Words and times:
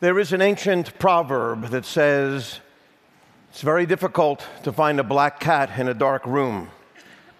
There 0.00 0.20
is 0.20 0.32
an 0.32 0.40
ancient 0.40 0.96
proverb 1.00 1.70
that 1.70 1.84
says, 1.84 2.60
It's 3.50 3.62
very 3.62 3.84
difficult 3.84 4.46
to 4.62 4.72
find 4.72 5.00
a 5.00 5.02
black 5.02 5.40
cat 5.40 5.76
in 5.76 5.88
a 5.88 5.94
dark 5.94 6.24
room, 6.24 6.70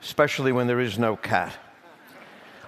especially 0.03 0.50
when 0.50 0.66
there 0.66 0.80
is 0.80 0.98
no 0.98 1.14
cat. 1.14 1.56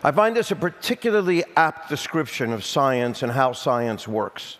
I 0.04 0.12
find 0.12 0.36
this 0.36 0.52
a 0.52 0.56
particularly 0.56 1.42
apt 1.56 1.88
description 1.88 2.52
of 2.52 2.64
science 2.64 3.24
and 3.24 3.32
how 3.32 3.52
science 3.52 4.06
works. 4.06 4.58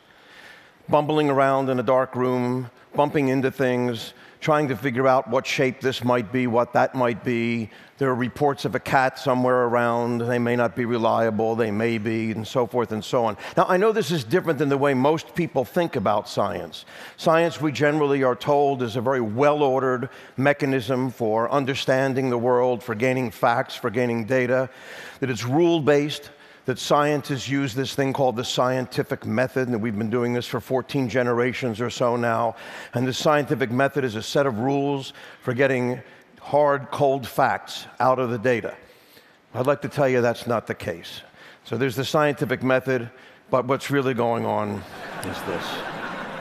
Bumbling 0.88 1.30
around 1.30 1.68
in 1.68 1.78
a 1.78 1.84
dark 1.84 2.16
room, 2.16 2.68
bumping 2.96 3.28
into 3.28 3.52
things, 3.52 4.14
trying 4.40 4.66
to 4.66 4.76
figure 4.76 5.06
out 5.06 5.30
what 5.30 5.46
shape 5.46 5.80
this 5.80 6.02
might 6.02 6.32
be, 6.32 6.48
what 6.48 6.72
that 6.72 6.96
might 6.96 7.22
be. 7.22 7.70
There 8.00 8.08
are 8.08 8.14
reports 8.14 8.64
of 8.64 8.74
a 8.74 8.80
cat 8.80 9.18
somewhere 9.18 9.64
around. 9.64 10.22
They 10.22 10.38
may 10.38 10.56
not 10.56 10.74
be 10.74 10.86
reliable, 10.86 11.54
they 11.54 11.70
may 11.70 11.98
be, 11.98 12.30
and 12.30 12.48
so 12.48 12.66
forth 12.66 12.92
and 12.92 13.04
so 13.04 13.26
on. 13.26 13.36
Now, 13.58 13.66
I 13.68 13.76
know 13.76 13.92
this 13.92 14.10
is 14.10 14.24
different 14.24 14.58
than 14.58 14.70
the 14.70 14.78
way 14.78 14.94
most 14.94 15.34
people 15.34 15.66
think 15.66 15.96
about 15.96 16.26
science. 16.26 16.86
Science, 17.18 17.60
we 17.60 17.72
generally 17.72 18.22
are 18.22 18.34
told, 18.34 18.82
is 18.82 18.96
a 18.96 19.02
very 19.02 19.20
well 19.20 19.62
ordered 19.62 20.08
mechanism 20.38 21.10
for 21.10 21.50
understanding 21.50 22.30
the 22.30 22.38
world, 22.38 22.82
for 22.82 22.94
gaining 22.94 23.30
facts, 23.30 23.74
for 23.74 23.90
gaining 23.90 24.24
data, 24.24 24.70
that 25.18 25.28
it's 25.28 25.44
rule 25.44 25.78
based 25.78 26.30
that 26.64 26.78
scientists 26.78 27.50
use 27.50 27.74
this 27.74 27.94
thing 27.94 28.14
called 28.14 28.36
the 28.36 28.44
scientific 28.44 29.26
method, 29.26 29.68
and 29.68 29.82
we've 29.82 29.98
been 29.98 30.08
doing 30.08 30.32
this 30.32 30.46
for 30.46 30.60
14 30.60 31.06
generations 31.10 31.82
or 31.82 31.90
so 31.90 32.16
now. 32.16 32.56
And 32.94 33.06
the 33.06 33.12
scientific 33.12 33.70
method 33.70 34.04
is 34.04 34.14
a 34.14 34.22
set 34.22 34.46
of 34.46 34.60
rules 34.60 35.12
for 35.42 35.52
getting 35.52 36.00
hard, 36.40 36.90
cold 36.90 37.26
facts 37.26 37.86
out 37.98 38.18
of 38.18 38.30
the 38.30 38.38
data. 38.38 38.74
I'd 39.54 39.66
like 39.66 39.82
to 39.82 39.88
tell 39.88 40.08
you 40.08 40.20
that's 40.20 40.46
not 40.46 40.66
the 40.66 40.74
case. 40.74 41.22
So 41.64 41.76
there's 41.76 41.96
the 41.96 42.04
scientific 42.04 42.62
method, 42.62 43.10
but 43.50 43.66
what's 43.66 43.90
really 43.90 44.14
going 44.14 44.44
on 44.44 44.82
is 45.24 45.42
this. 45.42 45.64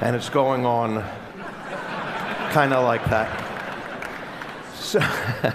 And 0.02 0.16
it's 0.16 0.30
going 0.30 0.66
on 0.66 1.04
kind 2.52 2.74
of 2.74 2.84
like 2.86 3.04
that. 3.06 3.46
So, 4.76 5.00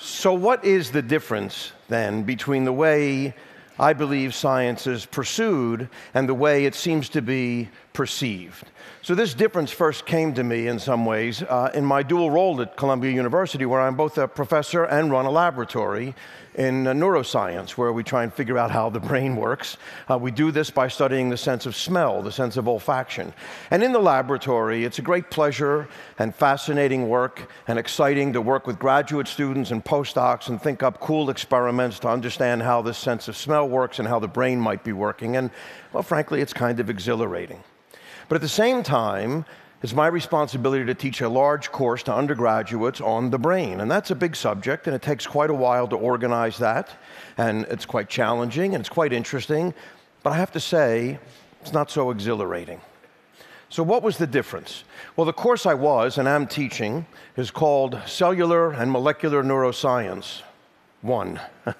so, 0.00 0.34
what 0.34 0.64
is 0.64 0.90
the 0.90 1.02
difference 1.02 1.72
then 1.88 2.22
between 2.22 2.64
the 2.64 2.72
way 2.72 3.34
I 3.78 3.92
believe 3.94 4.34
science 4.34 4.86
is 4.86 5.06
pursued 5.06 5.88
and 6.12 6.28
the 6.28 6.34
way 6.34 6.66
it 6.66 6.74
seems 6.74 7.08
to 7.10 7.22
be 7.22 7.68
perceived. 7.94 8.66
So, 9.02 9.14
this 9.14 9.34
difference 9.34 9.70
first 9.70 10.04
came 10.04 10.34
to 10.34 10.42
me 10.42 10.66
in 10.66 10.78
some 10.78 11.06
ways 11.06 11.42
uh, 11.42 11.70
in 11.74 11.84
my 11.84 12.02
dual 12.02 12.30
role 12.30 12.60
at 12.60 12.76
Columbia 12.76 13.12
University, 13.12 13.64
where 13.64 13.80
I'm 13.80 13.94
both 13.94 14.18
a 14.18 14.26
professor 14.26 14.84
and 14.84 15.10
run 15.10 15.26
a 15.26 15.30
laboratory 15.30 16.14
in 16.56 16.86
uh, 16.86 16.92
neuroscience, 16.92 17.70
where 17.70 17.92
we 17.92 18.02
try 18.02 18.24
and 18.24 18.32
figure 18.32 18.58
out 18.58 18.70
how 18.70 18.90
the 18.90 18.98
brain 19.00 19.36
works. 19.36 19.76
Uh, 20.10 20.18
we 20.18 20.30
do 20.30 20.50
this 20.50 20.70
by 20.70 20.88
studying 20.88 21.28
the 21.28 21.36
sense 21.36 21.66
of 21.66 21.76
smell, 21.76 22.20
the 22.20 22.32
sense 22.32 22.56
of 22.56 22.64
olfaction. 22.64 23.32
And 23.70 23.82
in 23.82 23.92
the 23.92 24.00
laboratory, 24.00 24.84
it's 24.84 24.98
a 24.98 25.02
great 25.02 25.30
pleasure 25.30 25.88
and 26.18 26.34
fascinating 26.34 27.08
work 27.08 27.48
and 27.68 27.78
exciting 27.78 28.32
to 28.32 28.40
work 28.40 28.66
with 28.66 28.78
graduate 28.78 29.28
students 29.28 29.70
and 29.70 29.84
postdocs 29.84 30.48
and 30.48 30.60
think 30.60 30.82
up 30.82 30.98
cool 30.98 31.30
experiments 31.30 32.00
to 32.00 32.08
understand 32.08 32.62
how 32.62 32.82
this 32.82 32.98
sense 32.98 33.28
of 33.28 33.36
smell 33.36 33.68
works 33.68 34.00
and 34.00 34.08
how 34.08 34.18
the 34.18 34.28
brain 34.28 34.58
might 34.58 34.82
be 34.82 34.92
working. 34.92 35.36
And, 35.36 35.50
well, 35.92 36.02
frankly, 36.02 36.40
it's 36.40 36.52
kind 36.52 36.80
of 36.80 36.90
exhilarating. 36.90 37.62
But 38.28 38.36
at 38.36 38.40
the 38.40 38.48
same 38.48 38.82
time, 38.82 39.44
it's 39.82 39.92
my 39.92 40.06
responsibility 40.06 40.86
to 40.86 40.94
teach 40.94 41.20
a 41.20 41.28
large 41.28 41.70
course 41.70 42.02
to 42.04 42.14
undergraduates 42.14 43.02
on 43.02 43.30
the 43.30 43.38
brain. 43.38 43.80
And 43.80 43.90
that's 43.90 44.10
a 44.10 44.14
big 44.14 44.34
subject, 44.34 44.86
and 44.86 44.96
it 44.96 45.02
takes 45.02 45.26
quite 45.26 45.50
a 45.50 45.54
while 45.54 45.86
to 45.88 45.96
organize 45.96 46.56
that. 46.58 46.88
And 47.36 47.66
it's 47.66 47.84
quite 47.84 48.08
challenging 48.08 48.74
and 48.74 48.80
it's 48.80 48.88
quite 48.88 49.12
interesting. 49.12 49.74
But 50.22 50.30
I 50.30 50.36
have 50.36 50.52
to 50.52 50.60
say, 50.60 51.18
it's 51.60 51.74
not 51.74 51.90
so 51.90 52.10
exhilarating. 52.10 52.80
So, 53.68 53.82
what 53.82 54.02
was 54.02 54.16
the 54.16 54.26
difference? 54.26 54.84
Well, 55.16 55.24
the 55.26 55.32
course 55.32 55.66
I 55.66 55.74
was 55.74 56.16
and 56.16 56.28
am 56.28 56.46
teaching 56.46 57.06
is 57.36 57.50
called 57.50 58.00
Cellular 58.06 58.72
and 58.72 58.90
Molecular 58.90 59.42
Neuroscience 59.42 60.42
1. 61.02 61.40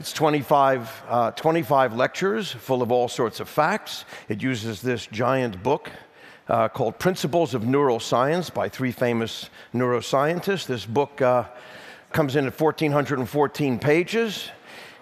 It's 0.00 0.14
25, 0.14 1.02
uh, 1.10 1.30
25 1.32 1.94
lectures 1.94 2.50
full 2.50 2.80
of 2.80 2.90
all 2.90 3.06
sorts 3.06 3.38
of 3.38 3.50
facts. 3.50 4.06
It 4.30 4.42
uses 4.42 4.80
this 4.80 5.06
giant 5.06 5.62
book 5.62 5.90
uh, 6.48 6.68
called 6.68 6.98
Principles 6.98 7.52
of 7.52 7.64
Neuroscience 7.64 8.50
by 8.52 8.70
three 8.70 8.92
famous 8.92 9.50
neuroscientists. 9.74 10.64
This 10.64 10.86
book 10.86 11.20
uh, 11.20 11.44
comes 12.12 12.34
in 12.34 12.46
at 12.46 12.58
1,414 12.58 13.78
pages. 13.78 14.48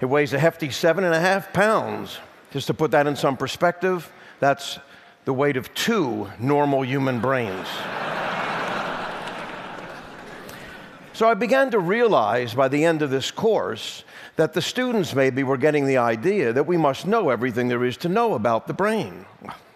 It 0.00 0.06
weighs 0.06 0.32
a 0.32 0.38
hefty 0.40 0.68
seven 0.68 1.04
and 1.04 1.14
a 1.14 1.20
half 1.20 1.52
pounds. 1.52 2.18
Just 2.50 2.66
to 2.66 2.74
put 2.74 2.90
that 2.90 3.06
in 3.06 3.14
some 3.14 3.36
perspective, 3.36 4.12
that's 4.40 4.80
the 5.26 5.32
weight 5.32 5.56
of 5.56 5.72
two 5.74 6.28
normal 6.40 6.84
human 6.84 7.20
brains. 7.20 7.68
So 11.18 11.28
I 11.28 11.34
began 11.34 11.72
to 11.72 11.80
realize 11.80 12.54
by 12.54 12.68
the 12.68 12.84
end 12.84 13.02
of 13.02 13.10
this 13.10 13.32
course 13.32 14.04
that 14.36 14.52
the 14.52 14.62
students 14.62 15.16
maybe 15.16 15.42
were 15.42 15.56
getting 15.56 15.84
the 15.84 15.96
idea 15.96 16.52
that 16.52 16.62
we 16.62 16.76
must 16.76 17.08
know 17.08 17.30
everything 17.30 17.66
there 17.66 17.84
is 17.84 17.96
to 17.96 18.08
know 18.08 18.34
about 18.34 18.68
the 18.68 18.72
brain. 18.72 19.26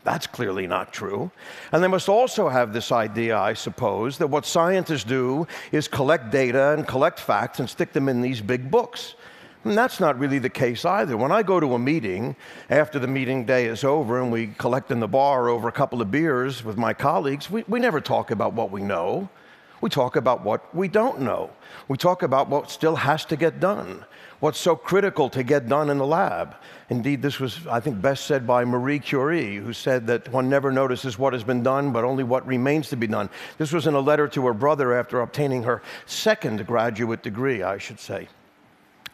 That's 0.04 0.28
clearly 0.28 0.68
not 0.68 0.92
true. 0.92 1.32
And 1.72 1.82
they 1.82 1.88
must 1.88 2.08
also 2.08 2.48
have 2.48 2.72
this 2.72 2.92
idea, 2.92 3.36
I 3.36 3.54
suppose, 3.54 4.18
that 4.18 4.28
what 4.28 4.46
scientists 4.46 5.02
do 5.02 5.48
is 5.72 5.88
collect 5.88 6.30
data 6.30 6.74
and 6.74 6.86
collect 6.86 7.18
facts 7.18 7.58
and 7.58 7.68
stick 7.68 7.92
them 7.92 8.08
in 8.08 8.20
these 8.20 8.40
big 8.40 8.70
books. 8.70 9.16
And 9.64 9.76
that's 9.76 9.98
not 9.98 10.20
really 10.20 10.38
the 10.38 10.48
case 10.48 10.84
either. 10.84 11.16
When 11.16 11.32
I 11.32 11.42
go 11.42 11.58
to 11.58 11.74
a 11.74 11.78
meeting 11.78 12.36
after 12.70 13.00
the 13.00 13.08
meeting 13.08 13.46
day 13.46 13.66
is 13.66 13.82
over 13.82 14.22
and 14.22 14.30
we 14.30 14.46
collect 14.58 14.92
in 14.92 15.00
the 15.00 15.08
bar 15.08 15.48
over 15.48 15.66
a 15.66 15.72
couple 15.72 16.00
of 16.02 16.08
beers 16.08 16.62
with 16.62 16.76
my 16.76 16.94
colleagues, 16.94 17.50
we, 17.50 17.64
we 17.66 17.80
never 17.80 18.00
talk 18.00 18.30
about 18.30 18.52
what 18.52 18.70
we 18.70 18.80
know. 18.80 19.28
We 19.82 19.90
talk 19.90 20.16
about 20.16 20.42
what 20.42 20.74
we 20.74 20.88
don't 20.88 21.20
know. 21.20 21.50
We 21.88 21.98
talk 21.98 22.22
about 22.22 22.48
what 22.48 22.70
still 22.70 22.96
has 22.96 23.26
to 23.26 23.36
get 23.36 23.60
done 23.60 24.06
what's 24.42 24.58
so 24.58 24.74
critical 24.74 25.30
to 25.30 25.44
get 25.44 25.68
done 25.68 25.88
in 25.88 25.98
the 25.98 26.06
lab. 26.06 26.56
Indeed, 26.90 27.22
this 27.22 27.38
was, 27.38 27.64
I 27.68 27.78
think, 27.78 28.02
best 28.02 28.26
said 28.26 28.44
by 28.44 28.64
Marie 28.64 28.98
Curie, 28.98 29.54
who 29.54 29.72
said 29.72 30.08
that 30.08 30.28
one 30.30 30.48
never 30.48 30.72
notices 30.72 31.16
what 31.16 31.32
has 31.32 31.44
been 31.44 31.62
done, 31.62 31.92
but 31.92 32.02
only 32.02 32.24
what 32.24 32.44
remains 32.44 32.88
to 32.88 32.96
be 32.96 33.06
done. 33.06 33.30
This 33.58 33.72
was 33.72 33.86
in 33.86 33.94
a 33.94 34.00
letter 34.00 34.26
to 34.26 34.44
her 34.46 34.52
brother 34.52 34.94
after 34.94 35.20
obtaining 35.20 35.62
her 35.62 35.80
second 36.06 36.66
graduate 36.66 37.22
degree, 37.22 37.62
I 37.62 37.78
should 37.78 38.00
say. 38.00 38.26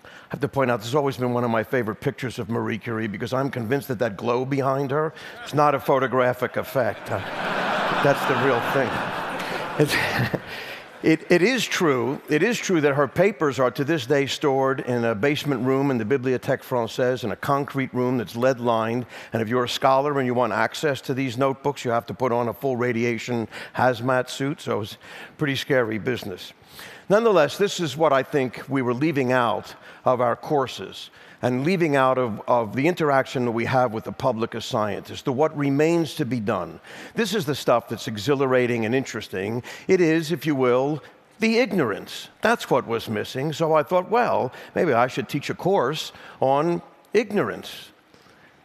I 0.03 0.09
have 0.31 0.41
to 0.41 0.49
point 0.49 0.71
out, 0.71 0.79
this 0.79 0.89
has 0.89 0.95
always 0.95 1.19
been 1.19 1.35
one 1.35 1.45
of 1.45 1.51
my 1.51 1.63
favorite 1.63 2.01
pictures 2.01 2.39
of 2.39 2.49
Marie 2.49 2.79
Curie 2.79 3.07
because 3.07 3.35
I'm 3.35 3.51
convinced 3.51 3.89
that 3.89 3.99
that 3.99 4.17
glow 4.17 4.47
behind 4.47 4.91
her 4.93 5.13
is 5.45 5.53
not 5.53 5.75
a 5.75 5.81
photographic 5.81 6.57
effect. 6.57 7.07
That's 7.09 8.25
the 8.29 8.47
real 8.47 8.61
thing. 8.73 9.18
It, 11.01 11.31
it 11.31 11.43
is 11.43 11.65
true, 11.65 12.21
it 12.29 12.43
is 12.43 12.59
true 12.59 12.81
that 12.81 12.95
her 12.95 13.07
papers 13.07 13.61
are 13.61 13.71
to 13.71 13.85
this 13.85 14.05
day 14.05 14.27
stored 14.27 14.81
in 14.81 15.05
a 15.05 15.15
basement 15.15 15.65
room 15.65 15.93
in 15.93 15.99
the 15.99 16.05
Bibliothèque 16.05 16.65
Française, 16.65 17.23
in 17.23 17.31
a 17.31 17.37
concrete 17.37 17.95
room 17.95 18.19
that's 18.19 18.35
lead 18.35 18.59
lined. 18.59 19.07
And 19.33 19.41
if 19.41 19.49
you're 19.49 19.63
a 19.63 19.69
scholar 19.69 20.19
and 20.19 20.27
you 20.27 20.35
want 20.35 20.53
access 20.53 21.01
to 21.03 21.15
these 21.15 21.39
notebooks, 21.39 21.85
you 21.85 21.93
have 21.93 22.07
to 22.07 22.15
put 22.15 22.33
on 22.33 22.49
a 22.49 22.53
full 22.53 22.77
radiation 22.77 23.47
hazmat 23.77 24.29
suit, 24.29 24.61
so 24.61 24.81
it's 24.81 24.97
pretty 25.37 25.55
scary 25.55 25.99
business. 25.99 26.53
Nonetheless, 27.09 27.57
this 27.57 27.81
is 27.81 27.97
what 27.97 28.13
I 28.13 28.23
think 28.23 28.63
we 28.69 28.83
were 28.83 28.93
leaving 28.93 29.33
out 29.33 29.75
of 30.05 30.21
our 30.21 30.37
courses 30.37 31.11
and 31.41 31.65
leaving 31.65 31.97
out 31.97 32.19
of, 32.19 32.43
of 32.47 32.75
the 32.75 32.87
interaction 32.87 33.45
that 33.47 33.53
we 33.53 33.65
have 33.65 33.93
with 33.93 34.05
the 34.05 34.13
public 34.13 34.55
as 34.55 34.65
scientists, 34.65 35.23
the 35.23 35.33
what 35.33 35.57
remains 35.57 36.15
to 36.17 36.27
be 36.27 36.41
done. 36.41 36.81
This 37.15 37.35
is 37.35 37.47
the 37.47 37.55
stuff 37.55 37.89
that's 37.89 38.09
exhilarating 38.09 38.85
and 38.85 38.95
interesting. 38.95 39.63
It 39.87 40.01
is, 40.01 40.33
if 40.33 40.47
you 40.47 40.55
will, 40.55 41.03
the 41.39 41.59
ignorance. 41.59 42.29
That's 42.43 42.69
what 42.69 42.87
was 42.87 43.09
missing. 43.09 43.53
So 43.53 43.73
I 43.73 43.85
thought, 43.85 44.11
well, 44.11 44.53
maybe 44.75 44.93
I 44.93 45.07
should 45.07 45.29
teach 45.29 45.49
a 45.49 45.55
course 45.55 46.13
on 46.41 46.83
ignorance 47.15 47.91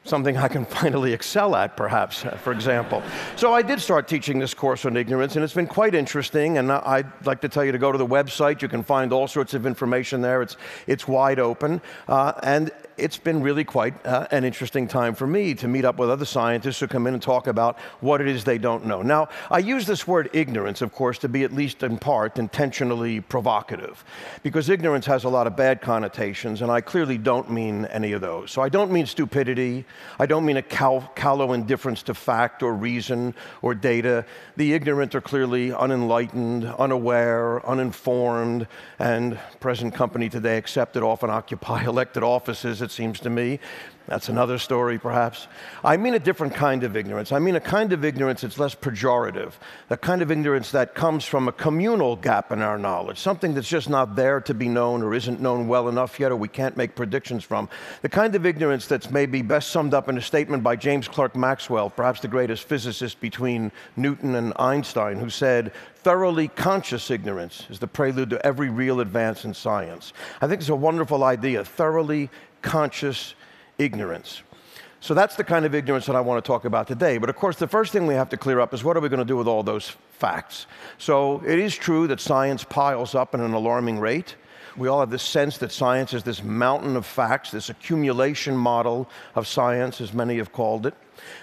something 0.04 0.38
I 0.38 0.48
can 0.48 0.66
finally 0.80 1.14
excel 1.14 1.56
at, 1.56 1.78
perhaps, 1.78 2.24
for 2.42 2.52
example. 2.52 3.04
So 3.36 3.54
I 3.54 3.62
did 3.62 3.80
start 3.80 4.08
teaching 4.08 4.40
this 4.40 4.54
course 4.54 4.86
on 4.86 4.98
ignorance, 4.98 5.36
and 5.36 5.44
it's 5.44 5.54
been 5.54 5.68
quite 5.68 5.96
interesting. 5.96 6.58
And 6.58 6.72
I'd 6.72 7.12
like 7.26 7.42
to 7.42 7.50
tell 7.50 7.64
you 7.64 7.72
to 7.72 7.78
go 7.78 7.92
to 7.92 7.98
the 7.98 8.08
website. 8.08 8.62
You 8.62 8.68
can 8.68 8.84
find 8.84 9.14
all 9.14 9.28
sorts 9.28 9.54
of 9.54 9.66
information 9.66 10.22
there. 10.22 10.42
It's, 10.42 10.58
it's 10.88 11.08
wide 11.08 11.40
open. 11.40 11.82
Uh, 12.08 12.34
and 12.44 12.72
it's 12.98 13.18
been 13.18 13.42
really 13.42 13.64
quite 13.64 13.94
uh, 14.06 14.28
an 14.32 14.44
interesting 14.44 14.88
time 14.88 15.16
for 15.16 15.26
me 15.26 15.54
to 15.56 15.68
meet 15.68 15.86
up 15.86 15.98
with 15.98 16.10
other 16.10 16.26
scientists 16.26 16.80
who 16.80 16.88
come 16.88 17.08
in 17.08 17.14
and 17.14 17.24
talk 17.24 17.48
about 17.48 17.80
what 18.02 18.22
it 18.22 18.28
is 18.28 18.44
they 18.44 18.58
don't 18.58 18.86
know. 18.86 19.02
Now, 19.02 19.30
I 19.50 19.60
use 19.60 19.86
this 19.86 20.08
word 20.08 20.30
ignorance, 20.34 20.82
of 20.82 20.94
course, 20.94 21.18
to 21.20 21.30
be 21.30 21.44
at 21.44 21.52
least 21.52 21.82
in 21.84 21.98
part 21.98 22.38
intentionally 22.38 23.22
provocative, 23.22 24.04
because 24.44 24.70
ignorance 24.70 25.06
has 25.06 25.24
a 25.24 25.30
lot 25.30 25.48
of 25.48 25.56
bad 25.56 25.82
connotations, 25.82 26.62
and 26.62 26.72
I 26.72 26.82
clearly 26.82 27.18
don't 27.18 27.50
mean 27.50 27.86
any 27.86 28.12
of 28.12 28.22
those. 28.22 28.52
So 28.52 28.62
I 28.62 28.70
don't 28.70 28.92
mean 28.92 29.06
stupidity, 29.06 29.86
I 30.20 30.26
don't 30.26 30.46
mean 30.46 30.58
a 30.58 30.62
cal- 30.62 31.12
callow 31.16 31.54
indifference 31.54 32.04
to 32.04 32.14
fact 32.14 32.62
or 32.62 32.74
reason 32.74 33.34
or 33.62 33.74
data. 33.74 34.26
The 34.58 34.74
ignorant 34.74 35.16
are 35.16 35.22
clearly 35.22 35.72
unenlightened, 35.72 36.66
unaware, 36.78 37.66
uninformed, 37.66 38.68
and 39.00 39.40
present 39.60 39.96
company 39.96 40.30
today 40.30 40.58
accepted 40.58 41.02
often 41.02 41.30
occupy 41.30 41.84
elected 41.86 42.22
offices 42.22 42.83
it 42.84 42.92
seems 42.92 43.20
to 43.22 43.30
me. 43.30 43.60
That's 44.08 44.28
another 44.28 44.58
story, 44.58 45.00
perhaps. 45.00 45.48
I 45.82 45.96
mean 45.96 46.14
a 46.14 46.20
different 46.20 46.54
kind 46.54 46.84
of 46.84 46.98
ignorance. 46.98 47.32
I 47.32 47.40
mean 47.40 47.56
a 47.56 47.62
kind 47.62 47.94
of 47.94 48.04
ignorance 48.04 48.42
that's 48.42 48.60
less 48.60 48.76
pejorative, 48.76 49.54
the 49.88 49.96
kind 49.96 50.22
of 50.22 50.30
ignorance 50.30 50.72
that 50.72 50.94
comes 50.94 51.24
from 51.24 51.48
a 51.48 51.54
communal 51.54 52.18
gap 52.18 52.52
in 52.52 52.62
our 52.62 52.78
knowledge, 52.78 53.18
something 53.18 53.54
that's 53.54 53.70
just 53.70 53.90
not 53.90 54.18
there 54.18 54.42
to 54.42 54.54
be 54.54 54.68
known 54.68 55.04
or 55.04 55.14
isn't 55.14 55.40
known 55.40 55.70
well 55.70 55.88
enough 55.88 56.20
yet 56.20 56.34
or 56.34 56.36
we 56.36 56.50
can't 56.50 56.76
make 56.76 56.96
predictions 56.96 57.46
from. 57.46 57.70
The 58.02 58.10
kind 58.10 58.36
of 58.36 58.46
ignorance 58.46 58.88
that's 58.88 59.10
maybe 59.10 59.42
best 59.42 59.72
summed 59.72 59.94
up 59.94 60.10
in 60.10 60.18
a 60.18 60.22
statement 60.22 60.64
by 60.64 60.76
James 60.76 61.08
Clerk 61.08 61.34
Maxwell, 61.34 61.90
perhaps 61.90 62.20
the 62.20 62.28
greatest 62.28 62.68
physicist 62.68 63.22
between 63.22 63.72
Newton 63.96 64.36
and 64.36 64.52
Einstein, 64.58 65.18
who 65.18 65.30
said, 65.30 65.72
thoroughly 65.96 66.50
conscious 66.50 67.10
ignorance 67.10 67.66
is 67.70 67.80
the 67.80 67.88
prelude 67.88 68.32
to 68.32 68.46
every 68.46 68.70
real 68.70 69.00
advance 69.00 69.46
in 69.46 69.54
science. 69.54 70.12
I 70.42 70.48
think 70.48 70.60
it's 70.60 70.70
a 70.70 70.76
wonderful 70.76 71.24
idea, 71.24 71.64
thoroughly 71.64 72.30
conscious 72.64 73.36
ignorance. 73.78 74.42
So 75.00 75.14
that's 75.14 75.36
the 75.36 75.44
kind 75.44 75.66
of 75.66 75.76
ignorance 75.76 76.06
that 76.06 76.16
I 76.16 76.22
want 76.22 76.44
to 76.44 76.48
talk 76.48 76.64
about 76.64 76.88
today. 76.88 77.18
But 77.18 77.30
of 77.30 77.36
course, 77.36 77.58
the 77.58 77.68
first 77.68 77.92
thing 77.92 78.08
we 78.08 78.14
have 78.14 78.30
to 78.30 78.38
clear 78.38 78.62
up 78.62 78.74
is 78.74 78.84
what 78.84 78.96
are 78.96 79.02
we 79.02 79.10
going 79.10 79.20
to 79.20 79.26
do 79.26 79.36
with 79.36 79.48
all 79.48 79.62
those 79.62 79.90
facts? 80.12 80.66
So 80.98 81.44
it 81.46 81.60
is 81.60 81.76
true 81.76 82.08
that 82.08 82.22
science 82.22 82.64
piles 82.64 83.14
up 83.14 83.36
at 83.36 83.42
an 83.42 83.54
alarming 83.54 84.00
rate. 84.00 84.38
We 84.78 84.88
all 84.88 85.02
have 85.02 85.12
this 85.12 85.22
sense 85.22 85.58
that 85.58 85.74
science 85.74 86.14
is 86.14 86.24
this 86.24 86.42
mountain 86.42 86.96
of 86.96 87.06
facts, 87.06 87.52
this 87.52 87.70
accumulation 87.70 88.56
model 88.56 89.10
of 89.36 89.46
science, 89.46 90.00
as 90.00 90.14
many 90.14 90.38
have 90.38 90.54
called 90.54 90.86
it. 90.86 90.96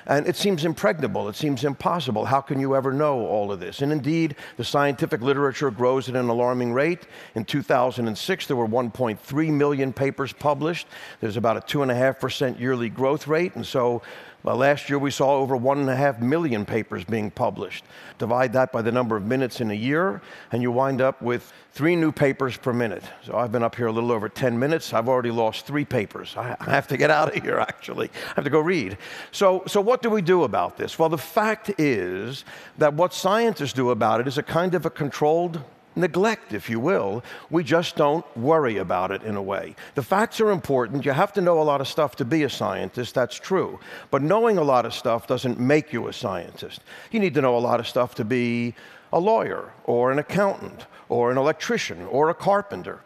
And 0.07 0.27
it 0.27 0.37
seems 0.37 0.65
impregnable, 0.65 1.29
it 1.29 1.37
seems 1.37 1.65
impossible. 1.65 2.25
How 2.25 2.41
can 2.41 2.61
you 2.61 2.75
ever 2.77 2.93
know 2.93 3.27
all 3.27 3.53
of 3.53 3.61
this? 3.61 3.83
And 3.83 3.93
indeed, 3.93 4.37
the 4.57 4.65
scientific 4.65 5.21
literature 5.21 5.71
grows 5.71 6.09
at 6.09 6.17
an 6.17 6.29
alarming 6.29 6.73
rate. 6.73 7.07
In 7.35 7.45
2006, 7.45 8.47
there 8.47 8.57
were 8.57 8.69
1.3 8.69 9.53
million 9.53 9.93
papers 9.93 10.33
published. 10.33 10.87
There's 11.21 11.37
about 11.37 11.57
a 11.57 11.61
2.5% 11.61 12.59
yearly 12.59 12.89
growth 12.89 13.27
rate. 13.27 13.55
And 13.55 13.67
so 13.67 14.03
well, 14.43 14.57
last 14.57 14.89
year 14.89 14.99
we 14.99 15.11
saw 15.11 15.37
over 15.37 15.57
one 15.57 15.79
and 15.79 15.91
a 15.91 15.97
half 15.97 16.21
million 16.21 16.65
papers 16.65 17.05
being 17.05 17.31
published. 17.31 17.85
Divide 18.19 18.55
that 18.55 18.73
by 18.73 18.81
the 18.81 18.91
number 18.91 19.17
of 19.17 19.27
minutes 19.27 19.61
in 19.61 19.71
a 19.71 19.75
year, 19.75 20.23
and 20.51 20.63
you 20.63 20.71
wind 20.71 21.01
up 21.01 21.21
with 21.21 21.53
three 21.73 21.95
new 21.95 22.11
papers 22.11 22.57
per 22.57 22.73
minute. 22.73 23.05
So 23.23 23.37
I've 23.37 23.53
been 23.53 23.63
up 23.63 23.77
here 23.77 23.87
a 23.87 23.93
little 23.93 24.11
over 24.11 24.29
10 24.29 24.59
minutes. 24.59 24.95
I've 24.95 25.09
already 25.09 25.31
lost 25.31 25.67
three 25.67 25.85
papers. 25.85 26.35
I 26.37 26.57
have 26.61 26.89
to 26.89 26.97
get 26.97 27.11
out 27.11 27.37
of 27.37 27.43
here, 27.43 27.59
actually. 27.59 28.09
I 28.09 28.35
have 28.37 28.45
to 28.45 28.51
go 28.51 28.61
read. 28.61 28.97
So, 29.31 29.63
so 29.67 29.81
what 29.81 30.01
do 30.01 30.09
we 30.09 30.23
do 30.23 30.45
about 30.45 30.77
this? 30.79 30.99
Well, 30.99 31.11
the 31.11 31.19
fact 31.19 31.71
is 31.79 32.45
that 32.79 32.95
what 32.95 33.13
scientists 33.13 33.75
do 33.75 33.91
about 33.91 34.21
it 34.21 34.29
is 34.29 34.39
a 34.39 34.43
kind 34.43 34.75
of 34.75 34.87
a 34.87 34.91
controlled 34.91 35.63
neglect, 35.97 36.53
if 36.53 36.71
you 36.71 36.81
will. 36.81 37.23
We 37.51 37.65
just 37.65 37.97
don't 37.97 38.25
worry 38.37 38.79
about 38.79 39.11
it 39.11 39.23
in 39.23 39.37
a 39.37 39.43
way. 39.43 39.75
The 39.95 40.03
facts 40.03 40.41
are 40.41 40.51
important. 40.51 41.05
You 41.05 41.13
have 41.13 41.33
to 41.35 41.41
know 41.41 41.61
a 41.61 41.65
lot 41.65 41.81
of 41.81 41.89
stuff 41.89 42.17
to 42.17 42.25
be 42.25 42.43
a 42.45 42.51
scientist, 42.51 43.15
that's 43.15 43.37
true. 43.37 43.79
But 44.11 44.23
knowing 44.23 44.59
a 44.59 44.63
lot 44.63 44.87
of 44.87 44.95
stuff 44.95 45.27
doesn't 45.27 45.59
make 45.59 45.93
you 45.93 46.09
a 46.09 46.13
scientist. 46.13 46.81
You 47.11 47.21
need 47.21 47.35
to 47.35 47.43
know 47.43 47.57
a 47.57 47.59
lot 47.59 47.81
of 47.81 47.89
stuff 47.89 48.15
to 48.17 48.25
be 48.25 48.75
a 49.13 49.19
lawyer, 49.19 49.73
or 49.85 50.13
an 50.13 50.19
accountant, 50.19 50.87
or 51.09 51.31
an 51.33 51.39
electrician, 51.39 52.07
or 52.07 52.31
a 52.31 52.35
carpenter. 52.35 53.01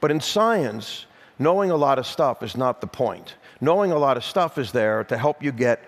But 0.00 0.10
in 0.10 0.20
science, 0.20 1.06
knowing 1.38 1.70
a 1.70 1.76
lot 1.76 1.98
of 1.98 2.06
stuff 2.06 2.42
is 2.42 2.56
not 2.56 2.80
the 2.80 2.86
point. 2.86 3.36
Knowing 3.60 3.90
a 3.90 3.98
lot 3.98 4.18
of 4.18 4.24
stuff 4.24 4.58
is 4.58 4.72
there 4.72 5.04
to 5.04 5.16
help 5.16 5.42
you 5.42 5.52
get 5.52 5.82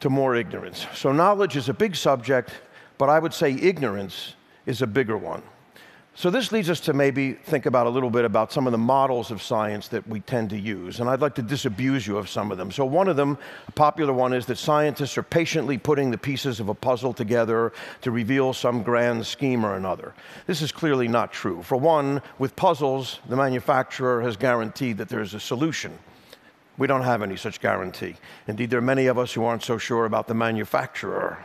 to 0.00 0.10
more 0.10 0.36
ignorance. 0.36 0.86
So, 0.94 1.10
knowledge 1.10 1.56
is 1.56 1.70
a 1.70 1.74
big 1.74 1.96
subject, 1.96 2.50
but 2.98 3.08
I 3.08 3.18
would 3.18 3.32
say 3.32 3.52
ignorance 3.52 4.34
is 4.66 4.82
a 4.82 4.86
bigger 4.86 5.16
one. 5.16 5.42
So, 6.18 6.30
this 6.30 6.50
leads 6.50 6.70
us 6.70 6.80
to 6.80 6.94
maybe 6.94 7.34
think 7.34 7.66
about 7.66 7.86
a 7.86 7.90
little 7.90 8.08
bit 8.08 8.24
about 8.24 8.50
some 8.50 8.66
of 8.66 8.72
the 8.72 8.78
models 8.78 9.30
of 9.30 9.42
science 9.42 9.88
that 9.88 10.08
we 10.08 10.20
tend 10.20 10.48
to 10.48 10.58
use. 10.58 10.98
And 10.98 11.10
I'd 11.10 11.20
like 11.20 11.34
to 11.34 11.42
disabuse 11.42 12.06
you 12.06 12.16
of 12.16 12.30
some 12.30 12.50
of 12.50 12.56
them. 12.56 12.70
So, 12.72 12.86
one 12.86 13.06
of 13.06 13.16
them, 13.16 13.36
a 13.68 13.72
popular 13.72 14.14
one, 14.14 14.32
is 14.32 14.46
that 14.46 14.56
scientists 14.56 15.18
are 15.18 15.22
patiently 15.22 15.76
putting 15.76 16.10
the 16.10 16.16
pieces 16.16 16.58
of 16.58 16.70
a 16.70 16.74
puzzle 16.74 17.12
together 17.12 17.70
to 18.00 18.10
reveal 18.10 18.54
some 18.54 18.82
grand 18.82 19.26
scheme 19.26 19.64
or 19.64 19.76
another. 19.76 20.14
This 20.46 20.62
is 20.62 20.72
clearly 20.72 21.06
not 21.06 21.34
true. 21.34 21.62
For 21.62 21.76
one, 21.76 22.22
with 22.38 22.56
puzzles, 22.56 23.20
the 23.28 23.36
manufacturer 23.36 24.22
has 24.22 24.38
guaranteed 24.38 24.96
that 24.96 25.10
there's 25.10 25.34
a 25.34 25.40
solution. 25.40 25.98
We 26.78 26.86
don't 26.86 27.02
have 27.02 27.20
any 27.20 27.36
such 27.36 27.60
guarantee. 27.60 28.16
Indeed, 28.48 28.70
there 28.70 28.78
are 28.78 28.82
many 28.82 29.06
of 29.08 29.18
us 29.18 29.34
who 29.34 29.44
aren't 29.44 29.64
so 29.64 29.76
sure 29.76 30.06
about 30.06 30.28
the 30.28 30.34
manufacturer. 30.34 31.44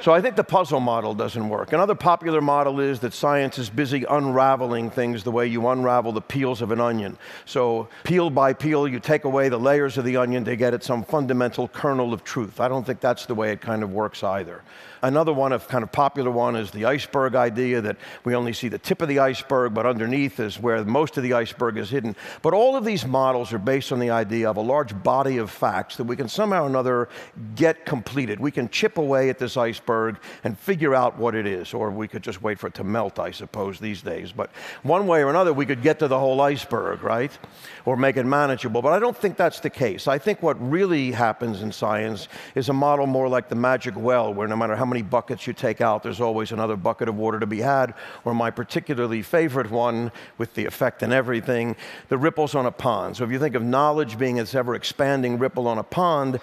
So 0.00 0.12
I 0.12 0.20
think 0.20 0.36
the 0.36 0.44
puzzle 0.44 0.78
model 0.78 1.12
doesn't 1.12 1.48
work. 1.48 1.72
Another 1.72 1.96
popular 1.96 2.40
model 2.40 2.78
is 2.78 3.00
that 3.00 3.12
science 3.12 3.58
is 3.58 3.68
busy 3.68 4.04
unraveling 4.08 4.90
things 4.90 5.24
the 5.24 5.32
way 5.32 5.48
you 5.48 5.66
unravel 5.66 6.12
the 6.12 6.20
peels 6.20 6.62
of 6.62 6.70
an 6.70 6.80
onion. 6.80 7.18
So 7.46 7.88
peel 8.04 8.30
by 8.30 8.52
peel, 8.52 8.86
you 8.86 9.00
take 9.00 9.24
away 9.24 9.48
the 9.48 9.58
layers 9.58 9.98
of 9.98 10.04
the 10.04 10.16
onion 10.16 10.44
to 10.44 10.54
get 10.54 10.72
at 10.72 10.84
some 10.84 11.02
fundamental 11.02 11.66
kernel 11.66 12.14
of 12.14 12.22
truth. 12.22 12.60
I 12.60 12.68
don't 12.68 12.86
think 12.86 13.00
that's 13.00 13.26
the 13.26 13.34
way 13.34 13.50
it 13.50 13.60
kind 13.60 13.82
of 13.82 13.90
works 13.90 14.22
either. 14.22 14.62
Another 15.02 15.32
one, 15.32 15.52
a 15.52 15.58
kind 15.58 15.84
of 15.84 15.92
popular 15.92 16.30
one, 16.30 16.56
is 16.56 16.70
the 16.70 16.84
iceberg 16.84 17.34
idea 17.36 17.80
that 17.80 17.96
we 18.24 18.34
only 18.34 18.52
see 18.52 18.68
the 18.68 18.78
tip 18.78 19.00
of 19.00 19.08
the 19.08 19.20
iceberg, 19.20 19.72
but 19.72 19.86
underneath 19.86 20.40
is 20.40 20.58
where 20.58 20.84
most 20.84 21.16
of 21.16 21.22
the 21.22 21.34
iceberg 21.34 21.76
is 21.76 21.88
hidden. 21.88 22.16
But 22.42 22.52
all 22.52 22.74
of 22.74 22.84
these 22.84 23.06
models 23.06 23.52
are 23.52 23.58
based 23.58 23.92
on 23.92 24.00
the 24.00 24.10
idea 24.10 24.50
of 24.50 24.56
a 24.56 24.60
large 24.60 25.00
body 25.02 25.38
of 25.38 25.50
facts 25.50 25.96
that 25.96 26.04
we 26.04 26.16
can 26.16 26.28
somehow 26.28 26.64
or 26.64 26.66
another 26.66 27.08
get 27.54 27.86
completed. 27.86 28.40
We 28.40 28.50
can 28.50 28.68
chip 28.68 28.98
away 28.98 29.28
at 29.28 29.38
this 29.38 29.56
iceberg 29.56 29.87
and 30.44 30.58
figure 30.58 30.94
out 30.94 31.16
what 31.18 31.34
it 31.34 31.46
is, 31.46 31.72
or 31.72 31.90
we 31.90 32.08
could 32.08 32.22
just 32.22 32.42
wait 32.42 32.58
for 32.58 32.66
it 32.66 32.74
to 32.74 32.84
melt, 32.84 33.18
I 33.18 33.30
suppose, 33.30 33.78
these 33.78 34.02
days. 34.02 34.32
But 34.32 34.50
one 34.82 35.06
way 35.06 35.22
or 35.22 35.30
another, 35.30 35.52
we 35.52 35.66
could 35.66 35.82
get 35.82 35.98
to 36.00 36.08
the 36.08 36.18
whole 36.18 36.40
iceberg, 36.40 37.02
right? 37.02 37.36
Or 37.84 37.96
make 37.96 38.16
it 38.16 38.24
manageable. 38.24 38.82
But 38.82 38.92
I 38.92 38.98
don't 38.98 39.16
think 39.16 39.36
that's 39.36 39.60
the 39.60 39.70
case. 39.70 40.06
I 40.06 40.18
think 40.18 40.42
what 40.42 40.56
really 40.60 41.10
happens 41.12 41.62
in 41.62 41.72
science 41.72 42.28
is 42.54 42.68
a 42.68 42.72
model 42.72 43.06
more 43.06 43.28
like 43.28 43.48
the 43.48 43.54
magic 43.54 43.94
well, 43.96 44.34
where 44.34 44.46
no 44.46 44.56
matter 44.56 44.76
how 44.76 44.84
many 44.84 45.02
buckets 45.02 45.46
you 45.46 45.52
take 45.52 45.80
out, 45.80 46.02
there's 46.02 46.20
always 46.20 46.52
another 46.52 46.76
bucket 46.76 47.08
of 47.08 47.16
water 47.16 47.40
to 47.40 47.46
be 47.46 47.60
had. 47.60 47.94
Or 48.24 48.34
my 48.34 48.50
particularly 48.50 49.22
favorite 49.22 49.70
one, 49.70 50.12
with 50.36 50.54
the 50.54 50.66
effect 50.66 51.02
and 51.02 51.12
everything, 51.12 51.76
the 52.08 52.18
ripples 52.18 52.54
on 52.54 52.66
a 52.66 52.72
pond. 52.72 53.16
So 53.16 53.24
if 53.24 53.30
you 53.30 53.38
think 53.38 53.54
of 53.54 53.62
knowledge 53.62 54.18
being 54.18 54.36
this 54.36 54.54
ever 54.54 54.74
expanding 54.74 55.38
ripple 55.38 55.66
on 55.66 55.78
a 55.78 55.82
pond, 55.82 56.40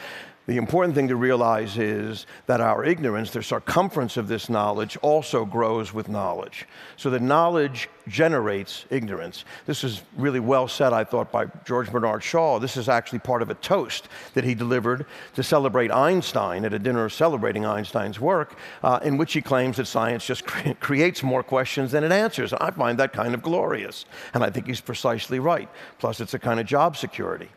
the 0.48 0.58
important 0.58 0.96
thing 0.96 1.08
to 1.08 1.16
realize 1.16 1.78
is 1.78 2.26
that 2.46 2.62
our 2.62 2.84
ignorance, 2.84 3.32
the 3.32 3.42
circumference 3.42 4.18
of 4.18 4.28
this 4.28 4.50
knowledge, 4.50 4.98
also 4.98 5.46
grows 5.46 5.94
with 5.94 6.08
knowledge. 6.08 6.68
So 6.98 7.10
the 7.10 7.20
knowledge 7.20 7.90
generates 8.08 8.86
ignorance. 8.90 9.46
This 9.66 9.84
is 9.84 10.02
really 10.18 10.40
well 10.40 10.68
said, 10.68 10.94
I 10.94 11.04
thought, 11.04 11.32
by 11.32 11.46
George 11.66 11.92
Bernard 11.92 12.24
Shaw. 12.24 12.60
This 12.60 12.78
is 12.78 12.90
actually 12.90 13.20
part 13.20 13.42
of 13.42 13.50
a 13.50 13.56
toast 13.56 14.08
that 14.34 14.44
he 14.44 14.56
delivered 14.56 15.06
to 15.36 15.44
celebrate 15.44 15.92
Einstein 15.92 16.66
at 16.66 16.74
a 16.74 16.80
dinner 16.80 17.10
celebrating 17.10 17.66
Einstein's 17.66 18.20
work, 18.20 18.58
uh, 18.84 19.00
in 19.04 19.18
which 19.18 19.34
he 19.34 19.42
claims 19.42 19.78
that 19.78 19.86
science 19.86 20.26
just 20.26 20.46
cre- 20.48 20.72
creates 20.80 21.24
more 21.24 21.44
questions 21.44 21.92
than 21.92 22.04
it 22.04 22.12
answers. 22.12 22.54
I 22.54 22.72
find 22.72 23.00
that 23.00 23.14
kind 23.14 23.34
of 23.34 23.42
glorious. 23.42 24.06
And 24.34 24.44
I 24.44 24.50
think 24.50 24.68
he's 24.68 24.82
precisely 24.82 25.40
right. 25.40 25.70
Plus, 26.00 26.20
it's 26.20 26.34
a 26.34 26.40
kind 26.40 26.60
of 26.60 26.66
job 26.66 26.98
security. 26.98 27.50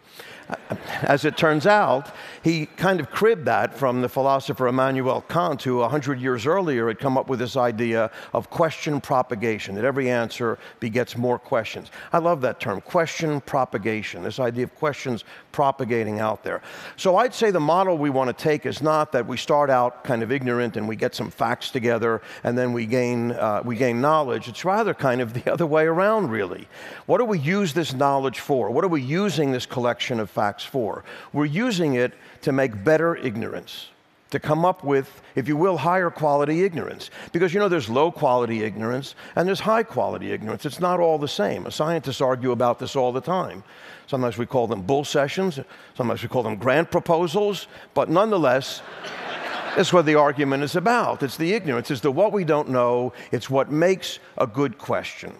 As 1.03 1.25
it 1.27 1.37
turns 1.37 1.67
out, 1.67 2.15
he 2.43 2.67
kind 2.67 3.01
of 3.01 3.11
cribbed 3.11 3.45
that 3.45 3.75
from 3.75 4.01
the 4.01 4.09
philosopher 4.09 4.67
Immanuel 4.67 5.21
Kant, 5.29 5.63
who 5.63 5.79
100 5.79 6.21
years 6.21 6.47
earlier 6.47 6.89
had 6.89 6.99
come 6.99 7.19
up 7.19 7.29
with 7.29 7.39
this 7.39 7.57
idea 7.57 8.11
of 8.33 8.49
question 8.49 9.01
propagation, 9.01 9.75
that 9.75 9.85
every 9.85 10.09
answer 10.39 10.59
begets 10.81 11.17
more 11.17 11.39
questions. 11.39 11.91
I 12.13 12.19
love 12.19 12.41
that 12.43 12.61
term, 12.61 12.81
question 12.81 13.41
propagation, 13.41 14.23
this 14.23 14.39
idea 14.39 14.65
of 14.65 14.75
questions 14.77 15.25
propagating 15.53 16.21
out 16.21 16.45
there. 16.45 16.63
So 16.97 17.17
I'd 17.17 17.35
say 17.35 17.51
the 17.51 17.61
model 17.61 17.99
we 17.99 18.11
want 18.11 18.29
to 18.37 18.45
take 18.45 18.67
is 18.67 18.81
not 18.81 19.13
that 19.13 19.27
we 19.27 19.37
start 19.37 19.71
out 19.71 20.05
kind 20.05 20.23
of 20.23 20.31
ignorant 20.31 20.77
and 20.77 20.89
we 20.89 20.97
get 20.97 21.15
some 21.15 21.31
facts 21.31 21.71
together 21.71 22.23
and 22.45 22.57
then 22.57 22.73
we 22.73 22.87
gain, 22.87 23.33
uh, 23.33 23.63
we 23.65 23.77
gain 23.77 24.01
knowledge. 24.01 24.49
It's 24.49 24.65
rather 24.65 24.95
kind 24.95 25.21
of 25.21 25.35
the 25.35 25.53
other 25.53 25.67
way 25.67 25.87
around, 25.87 26.31
really. 26.31 26.69
What 27.07 27.19
do 27.19 27.25
we 27.25 27.39
use 27.39 27.73
this 27.75 27.93
knowledge 27.93 28.41
for? 28.41 28.71
What 28.71 28.85
are 28.85 28.89
we 28.89 29.03
using 29.03 29.53
this 29.53 29.67
collection 29.67 30.21
of 30.21 30.31
facts 30.31 30.65
for. 30.65 31.05
We're 31.33 31.47
using 31.47 31.95
it 31.95 32.13
to 32.43 32.53
make 32.53 32.85
better 32.85 33.17
ignorance, 33.17 33.89
to 34.31 34.39
come 34.39 34.65
up 34.65 34.85
with, 34.85 35.23
if 35.35 35.49
you 35.49 35.57
will, 35.57 35.79
higher 35.79 36.11
quality 36.11 36.63
ignorance. 36.65 37.11
Because 37.33 37.55
you 37.55 37.61
know, 37.61 37.69
there's 37.69 37.89
low 37.89 38.11
quality 38.11 38.63
ignorance 38.63 39.15
and 39.37 39.49
there's 39.49 39.61
high 39.61 39.83
quality 39.83 40.33
ignorance. 40.33 40.67
It's 40.67 40.81
not 40.81 41.01
all 41.01 41.19
the 41.19 41.29
same. 41.29 41.71
Scientists 41.71 42.21
argue 42.21 42.53
about 42.53 42.79
this 42.79 42.97
all 42.97 43.13
the 43.13 43.21
time. 43.21 43.65
Sometimes 44.07 44.39
we 44.39 44.47
call 44.47 44.67
them 44.67 44.83
bull 44.83 45.05
sessions, 45.05 45.61
sometimes 45.95 46.23
we 46.23 46.29
call 46.29 46.43
them 46.43 46.57
grant 46.57 46.91
proposals, 46.91 47.67
but 47.93 48.09
nonetheless, 48.09 48.81
that's 49.77 49.93
what 49.93 50.07
the 50.07 50.15
argument 50.15 50.63
is 50.63 50.77
about. 50.77 51.23
It's 51.23 51.37
the 51.37 51.53
ignorance, 51.53 51.91
it's 51.91 52.01
the 52.01 52.11
what 52.11 52.33
we 52.33 52.45
don't 52.45 52.71
know, 52.71 53.13
it's 53.33 53.51
what 53.51 53.71
makes 53.71 54.19
a 54.39 54.47
good 54.47 54.79
question. 54.79 55.35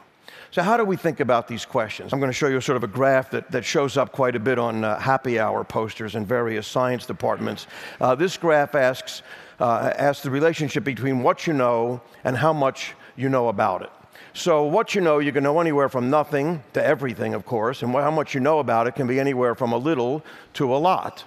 So, 0.51 0.63
how 0.63 0.77
do 0.77 0.85
we 0.85 0.97
think 0.97 1.21
about 1.21 1.47
these 1.47 1.67
questions? 1.67 2.13
I'm 2.13 2.21
going 2.21 2.31
to 2.31 2.37
show 2.37 2.49
you 2.49 2.61
sort 2.61 2.77
of 2.77 2.85
a 2.85 2.89
graph 2.89 3.31
that, 3.33 3.51
that 3.51 3.65
shows 3.65 3.97
up 3.97 4.13
quite 4.13 4.35
a 4.35 4.41
bit 4.41 4.59
on 4.59 4.83
uh, 4.83 4.99
happy 4.99 5.39
hour 5.39 5.63
posters 5.63 6.15
in 6.15 6.25
various 6.25 6.67
science 6.67 7.05
departments. 7.05 7.67
Uh, 8.01 8.15
this 8.15 8.37
graph 8.39 8.75
asks, 8.75 9.23
uh, 9.61 9.93
asks 9.97 10.23
the 10.23 10.31
relationship 10.31 10.85
between 10.85 11.23
what 11.23 11.47
you 11.47 11.53
know 11.53 12.01
and 12.25 12.37
how 12.37 12.53
much 12.53 12.95
you 13.17 13.29
know 13.29 13.49
about 13.49 13.83
it. 13.83 13.91
So, 14.33 14.65
what 14.65 14.95
you 14.95 15.01
know, 15.01 15.19
you 15.19 15.33
can 15.33 15.43
know 15.43 15.61
anywhere 15.61 15.89
from 15.89 16.09
nothing 16.09 16.63
to 16.73 16.85
everything, 16.85 17.35
of 17.35 17.45
course, 17.45 17.83
and 17.83 17.93
how 17.93 18.11
much 18.11 18.35
you 18.35 18.41
know 18.41 18.61
about 18.61 18.87
it 18.87 18.95
can 18.95 19.07
be 19.07 19.21
anywhere 19.21 19.55
from 19.55 19.73
a 19.73 19.79
little 19.79 20.25
to 20.55 20.75
a 20.75 20.79
lot. 20.79 21.25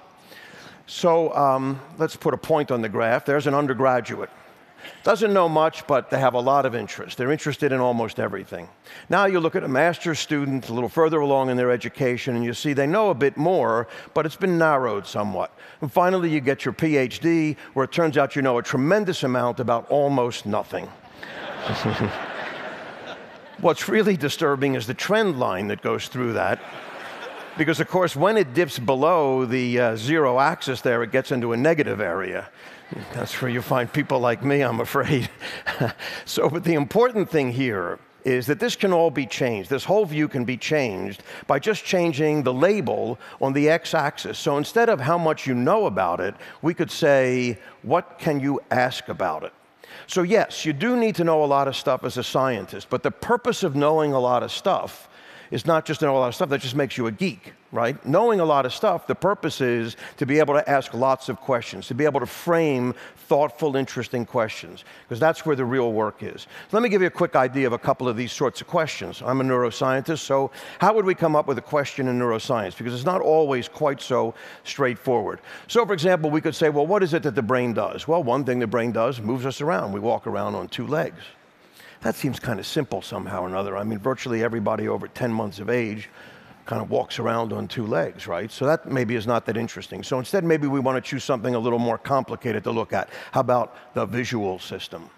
So, 0.88 1.36
um, 1.36 1.79
let's 1.98 2.15
put 2.15 2.34
a 2.34 2.38
point 2.38 2.72
on 2.72 2.81
the 2.81 2.89
graph. 2.89 3.25
There's 3.25 3.48
an 3.48 3.53
undergraduate. 3.53 4.29
Doesn't 5.04 5.34
know 5.34 5.50
much, 5.50 5.88
but 5.88 6.10
they 6.12 6.20
have 6.20 6.36
a 6.36 6.40
lot 6.40 6.66
of 6.66 6.76
interest. 6.76 7.18
They're 7.18 7.32
interested 7.32 7.72
in 7.72 7.80
almost 7.80 8.20
everything. 8.20 8.70
Now 9.10 9.26
you 9.26 9.40
look 9.40 9.56
at 9.56 9.64
a 9.64 9.68
master's 9.68 10.20
student 10.20 10.70
a 10.70 10.74
little 10.74 10.90
further 10.90 11.20
along 11.20 11.50
in 11.50 11.58
their 11.58 11.72
education, 11.72 12.36
and 12.36 12.46
you 12.46 12.54
see 12.54 12.74
they 12.74 12.86
know 12.86 13.10
a 13.10 13.16
bit 13.16 13.36
more, 13.36 13.88
but 14.14 14.26
it's 14.26 14.36
been 14.36 14.60
narrowed 14.60 15.08
somewhat. 15.08 15.58
And 15.82 15.92
finally, 15.92 16.30
you 16.30 16.40
get 16.40 16.66
your 16.66 16.74
PhD, 16.74 17.58
where 17.74 17.86
it 17.86 17.92
turns 17.92 18.18
out 18.18 18.36
you 18.36 18.44
know 18.44 18.60
a 18.60 18.64
tremendous 18.64 19.24
amount 19.24 19.60
about 19.60 19.90
almost 19.90 20.46
nothing. 20.46 20.88
What's 23.60 23.88
really 23.88 24.18
disturbing 24.18 24.76
is 24.76 24.88
the 24.88 24.94
trend 24.94 25.40
line 25.40 25.68
that 25.68 25.82
goes 25.82 26.08
through 26.08 26.34
that. 26.34 26.60
Because, 27.58 27.80
of 27.80 27.88
course, 27.88 28.16
when 28.16 28.38
it 28.38 28.54
dips 28.54 28.80
below 28.80 29.46
the 29.46 29.80
uh, 29.80 29.96
zero 29.96 30.40
axis 30.40 30.82
there, 30.82 31.04
it 31.04 31.12
gets 31.12 31.32
into 31.32 31.54
a 31.54 31.58
negative 31.58 32.00
area. 32.00 32.50
That's 33.13 33.41
where 33.41 33.50
you 33.50 33.62
find 33.62 33.91
people 33.91 34.19
like 34.19 34.43
me, 34.43 34.62
I'm 34.62 34.79
afraid. 34.79 35.29
so, 36.25 36.50
but 36.50 36.63
the 36.63 36.74
important 36.74 37.29
thing 37.29 37.51
here 37.51 38.00
is 38.24 38.45
that 38.45 38.60
this 38.60 38.75
can 38.75 38.93
all 38.93 39.10
be 39.10 39.25
changed. 39.25 39.69
This 39.69 39.83
whole 39.83 40.05
view 40.05 40.27
can 40.27 40.45
be 40.45 40.57
changed 40.57 41.24
by 41.48 41.60
just 41.60 41.83
changing 41.83 42.43
the 42.43 42.53
label 42.53 43.17
on 43.41 43.53
the 43.53 43.69
x 43.69 43.93
axis. 43.93 44.38
So 44.38 44.57
instead 44.57 44.89
of 44.89 45.00
how 45.00 45.17
much 45.17 45.48
you 45.48 45.55
know 45.55 45.86
about 45.86 46.19
it, 46.19 46.36
we 46.62 46.74
could 46.74 46.91
say, 46.91 47.57
what 47.81 48.19
can 48.19 48.39
you 48.39 48.60
ask 48.69 49.07
about 49.07 49.43
it? 49.43 49.53
So, 50.07 50.24
yes, 50.24 50.65
you 50.65 50.74
do 50.74 50.98
need 50.98 51.15
to 51.15 51.24
know 51.24 51.43
a 51.43 51.45
lot 51.45 51.67
of 51.67 51.75
stuff 51.75 52.03
as 52.03 52.17
a 52.17 52.24
scientist, 52.24 52.89
but 52.89 53.03
the 53.03 53.12
purpose 53.12 53.63
of 53.63 53.75
knowing 53.75 54.13
a 54.13 54.19
lot 54.19 54.43
of 54.43 54.51
stuff 54.51 55.10
is 55.51 55.65
not 55.65 55.86
just 55.86 56.01
know 56.01 56.15
a 56.15 56.20
lot 56.20 56.29
of 56.29 56.36
stuff, 56.36 56.50
that 56.50 56.62
just 56.62 56.75
makes 56.75 56.98
you 56.98 57.08
a 57.08 57.12
geek 57.12 57.53
right? 57.72 58.03
Knowing 58.05 58.39
a 58.39 58.46
lot 58.46 58.65
of 58.65 58.74
stuff, 58.74 59.08
the 59.08 59.15
purpose 59.15 59.62
is 59.62 59.96
to 60.17 60.25
be 60.25 60.39
able 60.39 60.53
to 60.53 60.70
ask 60.70 60.93
lots 60.93 61.29
of 61.29 61.38
questions, 61.38 61.88
to 61.88 61.96
be 61.96 62.05
able 62.05 62.20
to 62.20 62.25
frame 62.25 62.93
thoughtful, 63.15 63.75
interesting 63.75 64.25
questions, 64.25 64.84
because 65.03 65.20
that's 65.20 65.46
where 65.46 65.55
the 65.55 65.63
real 65.63 65.93
work 65.93 66.22
is. 66.22 66.48
Let 66.72 66.84
me 66.84 66.89
give 66.89 67.01
you 67.01 67.08
a 67.08 67.12
quick 67.12 67.36
idea 67.36 67.67
of 67.67 67.74
a 67.74 67.77
couple 67.77 68.10
of 68.10 68.17
these 68.17 68.31
sorts 68.31 68.60
of 68.62 68.67
questions. 68.67 69.22
I'm 69.25 69.39
a 69.39 69.43
neuroscientist, 69.43 70.20
so 70.20 70.51
how 70.79 70.93
would 70.93 71.05
we 71.05 71.15
come 71.15 71.36
up 71.36 71.48
with 71.48 71.58
a 71.58 71.62
question 71.62 72.08
in 72.08 72.20
neuroscience? 72.20 72.77
Because 72.77 72.93
it's 72.93 73.05
not 73.05 73.22
always 73.22 73.67
quite 73.70 74.01
so 74.01 74.34
straightforward. 74.63 75.39
So, 75.67 75.86
for 75.86 75.93
example, 75.93 76.29
we 76.29 76.41
could 76.41 76.55
say, 76.55 76.70
well, 76.70 76.88
what 76.88 77.03
is 77.03 77.13
it 77.13 77.24
that 77.24 77.36
the 77.36 77.41
brain 77.41 77.74
does? 77.74 78.08
Well, 78.08 78.24
one 78.24 78.43
thing 78.43 78.60
the 78.60 78.67
brain 78.67 78.91
does 78.91 79.22
moves 79.22 79.46
us 79.46 79.62
around. 79.62 79.93
We 79.93 80.00
walk 80.00 80.27
around 80.27 80.55
on 80.55 80.67
two 80.67 80.88
legs. 80.88 81.22
That 82.01 82.16
seems 82.16 82.40
kind 82.40 82.60
of 82.60 82.66
simple 82.66 83.01
somehow 83.01 83.44
or 83.44 83.48
another. 83.48 83.78
I 83.78 83.84
mean, 83.84 84.00
virtually 84.00 84.44
everybody 84.44 84.88
over 84.88 85.08
10 85.08 85.32
months 85.32 85.60
of 85.60 85.70
age 85.70 86.10
kind 86.66 86.82
of 86.82 86.90
walks 86.90 87.20
around 87.20 87.54
on 87.54 87.68
two 87.68 87.86
legs, 87.86 88.28
right? 88.28 88.51
So 88.51 88.66
that 88.66 88.86
maybe 88.86 89.16
is 89.16 89.28
not 89.28 89.46
that 89.46 89.58
interesting. 89.58 90.04
So 90.04 90.20
instead, 90.20 90.44
maybe 90.44 90.68
we 90.68 90.80
want 90.80 91.04
to 91.04 91.10
choose 91.10 91.24
something 91.24 91.56
a 91.56 91.60
little 91.60 91.80
more 91.80 91.98
complicated 91.98 92.63
to 92.63 92.72
look 92.72 92.94
at. 92.94 93.10
How 93.32 93.42
about 93.42 93.75
the 93.94 94.06
visual 94.06 94.60
system? 94.60 95.10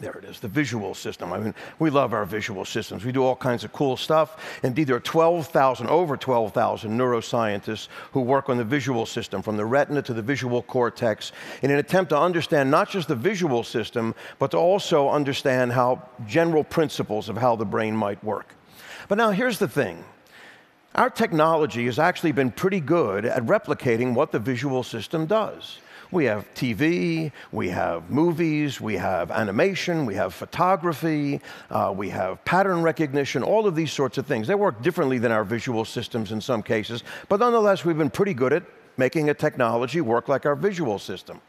There 0.00 0.12
it 0.12 0.24
is, 0.24 0.40
the 0.40 0.48
visual 0.48 0.94
system. 0.94 1.32
I 1.32 1.38
mean, 1.38 1.54
we 1.78 1.88
love 1.88 2.12
our 2.12 2.24
visual 2.24 2.64
systems. 2.64 3.04
We 3.04 3.12
do 3.12 3.22
all 3.22 3.36
kinds 3.36 3.62
of 3.62 3.72
cool 3.72 3.96
stuff. 3.96 4.36
Indeed, 4.64 4.88
there 4.88 4.96
are 4.96 5.00
12,000, 5.00 5.86
over 5.86 6.16
12,000 6.16 6.90
neuroscientists 6.90 7.88
who 8.10 8.20
work 8.20 8.48
on 8.48 8.56
the 8.56 8.64
visual 8.64 9.06
system, 9.06 9.42
from 9.42 9.56
the 9.56 9.64
retina 9.64 10.02
to 10.02 10.12
the 10.12 10.22
visual 10.22 10.62
cortex, 10.62 11.30
in 11.62 11.70
an 11.70 11.78
attempt 11.78 12.08
to 12.08 12.18
understand 12.18 12.70
not 12.70 12.90
just 12.90 13.06
the 13.06 13.14
visual 13.14 13.62
system, 13.62 14.14
but 14.38 14.50
to 14.50 14.56
also 14.56 15.08
understand 15.08 15.72
how 15.72 16.02
general 16.26 16.64
principles 16.64 17.28
of 17.28 17.36
how 17.36 17.54
the 17.54 17.64
brain 17.64 17.94
might 17.94 18.22
work. 18.24 18.54
But 19.08 19.18
now 19.18 19.30
here's 19.30 19.58
the 19.58 19.68
thing 19.68 20.04
our 20.94 21.10
technology 21.10 21.86
has 21.86 21.98
actually 21.98 22.32
been 22.32 22.50
pretty 22.50 22.80
good 22.80 23.24
at 23.24 23.44
replicating 23.44 24.14
what 24.14 24.32
the 24.32 24.38
visual 24.38 24.82
system 24.82 25.26
does. 25.26 25.78
We 26.12 26.26
have 26.26 26.52
TV, 26.54 27.32
we 27.50 27.70
have 27.70 28.10
movies, 28.10 28.80
we 28.80 28.96
have 28.96 29.30
animation, 29.30 30.06
we 30.06 30.14
have 30.14 30.34
photography, 30.34 31.40
uh, 31.70 31.92
we 31.96 32.10
have 32.10 32.44
pattern 32.44 32.82
recognition, 32.82 33.42
all 33.42 33.66
of 33.66 33.74
these 33.74 33.92
sorts 33.92 34.18
of 34.18 34.26
things. 34.26 34.46
They 34.46 34.54
work 34.54 34.82
differently 34.82 35.18
than 35.18 35.32
our 35.32 35.42
visual 35.42 35.84
systems 35.84 36.30
in 36.30 36.40
some 36.40 36.62
cases, 36.62 37.02
but 37.28 37.40
nonetheless, 37.40 37.84
we've 37.84 37.98
been 37.98 38.10
pretty 38.10 38.34
good 38.34 38.52
at 38.52 38.62
making 38.98 39.30
a 39.30 39.34
technology 39.34 40.02
work 40.02 40.28
like 40.28 40.46
our 40.46 40.54
visual 40.54 40.98
system 40.98 41.40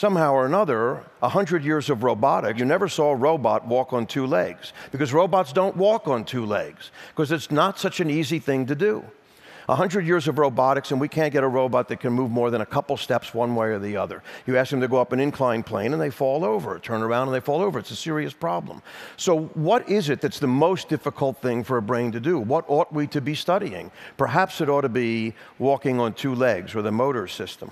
somehow 0.00 0.32
or 0.32 0.46
another, 0.46 1.04
100 1.18 1.62
years 1.62 1.90
of 1.90 2.02
robotics, 2.02 2.58
you 2.58 2.64
never 2.64 2.88
saw 2.88 3.10
a 3.10 3.14
robot 3.14 3.66
walk 3.66 3.92
on 3.92 4.06
two 4.06 4.26
legs 4.26 4.72
because 4.92 5.12
robots 5.12 5.52
don't 5.52 5.76
walk 5.76 6.08
on 6.08 6.24
two 6.24 6.46
legs 6.46 6.90
because 7.08 7.30
it's 7.30 7.50
not 7.50 7.78
such 7.78 8.00
an 8.00 8.08
easy 8.08 8.38
thing 8.38 8.64
to 8.64 8.74
do. 8.74 9.04
100 9.70 10.04
years 10.04 10.26
of 10.26 10.38
robotics, 10.38 10.90
and 10.90 11.00
we 11.00 11.06
can't 11.06 11.32
get 11.32 11.44
a 11.44 11.48
robot 11.48 11.86
that 11.88 12.00
can 12.00 12.12
move 12.12 12.30
more 12.30 12.50
than 12.50 12.60
a 12.60 12.66
couple 12.66 12.96
steps 12.96 13.32
one 13.32 13.54
way 13.54 13.68
or 13.68 13.78
the 13.78 13.96
other. 13.96 14.20
You 14.44 14.56
ask 14.56 14.70
them 14.70 14.80
to 14.80 14.88
go 14.88 15.00
up 15.00 15.12
an 15.12 15.20
inclined 15.20 15.64
plane 15.64 15.92
and 15.92 16.02
they 16.02 16.10
fall 16.10 16.44
over, 16.44 16.78
turn 16.80 17.02
around 17.02 17.28
and 17.28 17.34
they 17.34 17.40
fall 17.40 17.62
over. 17.62 17.78
It's 17.78 17.92
a 17.92 17.96
serious 17.96 18.32
problem. 18.32 18.82
So, 19.16 19.42
what 19.54 19.88
is 19.88 20.08
it 20.08 20.20
that's 20.20 20.40
the 20.40 20.48
most 20.48 20.88
difficult 20.88 21.40
thing 21.40 21.62
for 21.62 21.76
a 21.76 21.82
brain 21.82 22.10
to 22.12 22.20
do? 22.20 22.40
What 22.40 22.64
ought 22.66 22.92
we 22.92 23.06
to 23.08 23.20
be 23.20 23.36
studying? 23.36 23.92
Perhaps 24.16 24.60
it 24.60 24.68
ought 24.68 24.80
to 24.80 24.88
be 24.88 25.34
walking 25.60 26.00
on 26.00 26.14
two 26.14 26.34
legs 26.34 26.74
or 26.74 26.82
the 26.82 26.90
motor 26.90 27.28
system. 27.28 27.70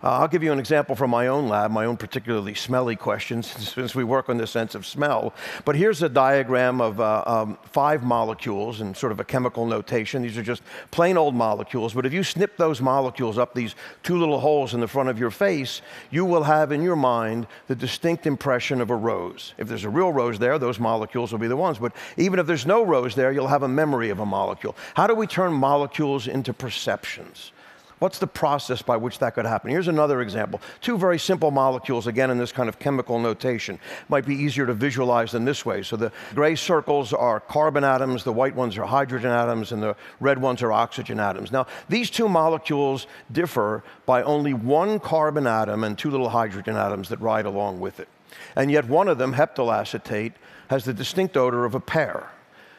Uh, 0.00 0.10
I'll 0.10 0.28
give 0.28 0.44
you 0.44 0.52
an 0.52 0.60
example 0.60 0.94
from 0.94 1.10
my 1.10 1.26
own 1.26 1.48
lab, 1.48 1.72
my 1.72 1.84
own 1.84 1.96
particularly 1.96 2.54
smelly 2.54 2.94
questions, 2.94 3.50
since 3.74 3.96
we 3.96 4.04
work 4.04 4.28
on 4.28 4.36
the 4.36 4.46
sense 4.46 4.76
of 4.76 4.86
smell. 4.86 5.34
But 5.64 5.74
here's 5.74 6.02
a 6.02 6.08
diagram 6.08 6.80
of 6.80 7.00
uh, 7.00 7.24
um, 7.26 7.58
five 7.64 8.04
molecules 8.04 8.80
in 8.80 8.94
sort 8.94 9.10
of 9.10 9.18
a 9.18 9.24
chemical 9.24 9.66
notation. 9.66 10.22
These 10.22 10.38
are 10.38 10.42
just 10.42 10.62
plain 10.92 11.16
old 11.16 11.34
molecules, 11.34 11.94
but 11.94 12.06
if 12.06 12.12
you 12.12 12.22
snip 12.22 12.56
those 12.56 12.80
molecules 12.80 13.38
up 13.38 13.54
these 13.54 13.74
two 14.04 14.18
little 14.18 14.38
holes 14.38 14.72
in 14.72 14.80
the 14.80 14.86
front 14.86 15.08
of 15.08 15.18
your 15.18 15.32
face, 15.32 15.82
you 16.10 16.24
will 16.24 16.44
have 16.44 16.70
in 16.70 16.82
your 16.82 16.96
mind 16.96 17.48
the 17.66 17.74
distinct 17.74 18.24
impression 18.24 18.80
of 18.80 18.90
a 18.90 18.96
rose. 18.96 19.52
If 19.58 19.66
there's 19.66 19.84
a 19.84 19.90
real 19.90 20.12
rose 20.12 20.38
there, 20.38 20.60
those 20.60 20.78
molecules 20.78 21.32
will 21.32 21.40
be 21.40 21.48
the 21.48 21.56
ones. 21.56 21.78
But 21.78 21.92
even 22.16 22.38
if 22.38 22.46
there's 22.46 22.66
no 22.66 22.84
rose 22.84 23.16
there, 23.16 23.32
you'll 23.32 23.48
have 23.48 23.64
a 23.64 23.68
memory 23.68 24.10
of 24.10 24.20
a 24.20 24.26
molecule. 24.26 24.76
How 24.94 25.08
do 25.08 25.14
we 25.14 25.26
turn 25.26 25.52
molecules 25.52 26.28
into 26.28 26.52
perceptions? 26.52 27.50
What's 27.98 28.18
the 28.18 28.26
process 28.26 28.80
by 28.80 28.96
which 28.96 29.18
that 29.18 29.34
could 29.34 29.46
happen? 29.46 29.70
Here's 29.70 29.88
another 29.88 30.20
example. 30.20 30.60
Two 30.80 30.96
very 30.96 31.18
simple 31.18 31.50
molecules, 31.50 32.06
again, 32.06 32.30
in 32.30 32.38
this 32.38 32.52
kind 32.52 32.68
of 32.68 32.78
chemical 32.78 33.18
notation. 33.18 33.80
Might 34.08 34.24
be 34.24 34.34
easier 34.34 34.66
to 34.66 34.74
visualize 34.74 35.32
than 35.32 35.44
this 35.44 35.66
way. 35.66 35.82
So 35.82 35.96
the 35.96 36.12
gray 36.34 36.54
circles 36.54 37.12
are 37.12 37.40
carbon 37.40 37.82
atoms, 37.82 38.22
the 38.22 38.32
white 38.32 38.54
ones 38.54 38.78
are 38.78 38.84
hydrogen 38.86 39.30
atoms, 39.30 39.72
and 39.72 39.82
the 39.82 39.96
red 40.20 40.40
ones 40.40 40.62
are 40.62 40.72
oxygen 40.72 41.18
atoms. 41.18 41.50
Now, 41.50 41.66
these 41.88 42.08
two 42.10 42.28
molecules 42.28 43.06
differ 43.32 43.82
by 44.06 44.22
only 44.22 44.54
one 44.54 45.00
carbon 45.00 45.46
atom 45.46 45.82
and 45.82 45.98
two 45.98 46.10
little 46.10 46.28
hydrogen 46.28 46.76
atoms 46.76 47.08
that 47.08 47.20
ride 47.20 47.46
along 47.46 47.80
with 47.80 47.98
it. 47.98 48.08
And 48.54 48.70
yet, 48.70 48.86
one 48.86 49.08
of 49.08 49.18
them, 49.18 49.34
heptyl 49.34 49.74
acetate, 49.74 50.34
has 50.68 50.84
the 50.84 50.94
distinct 50.94 51.36
odor 51.36 51.64
of 51.64 51.74
a 51.74 51.80
pear. 51.80 52.30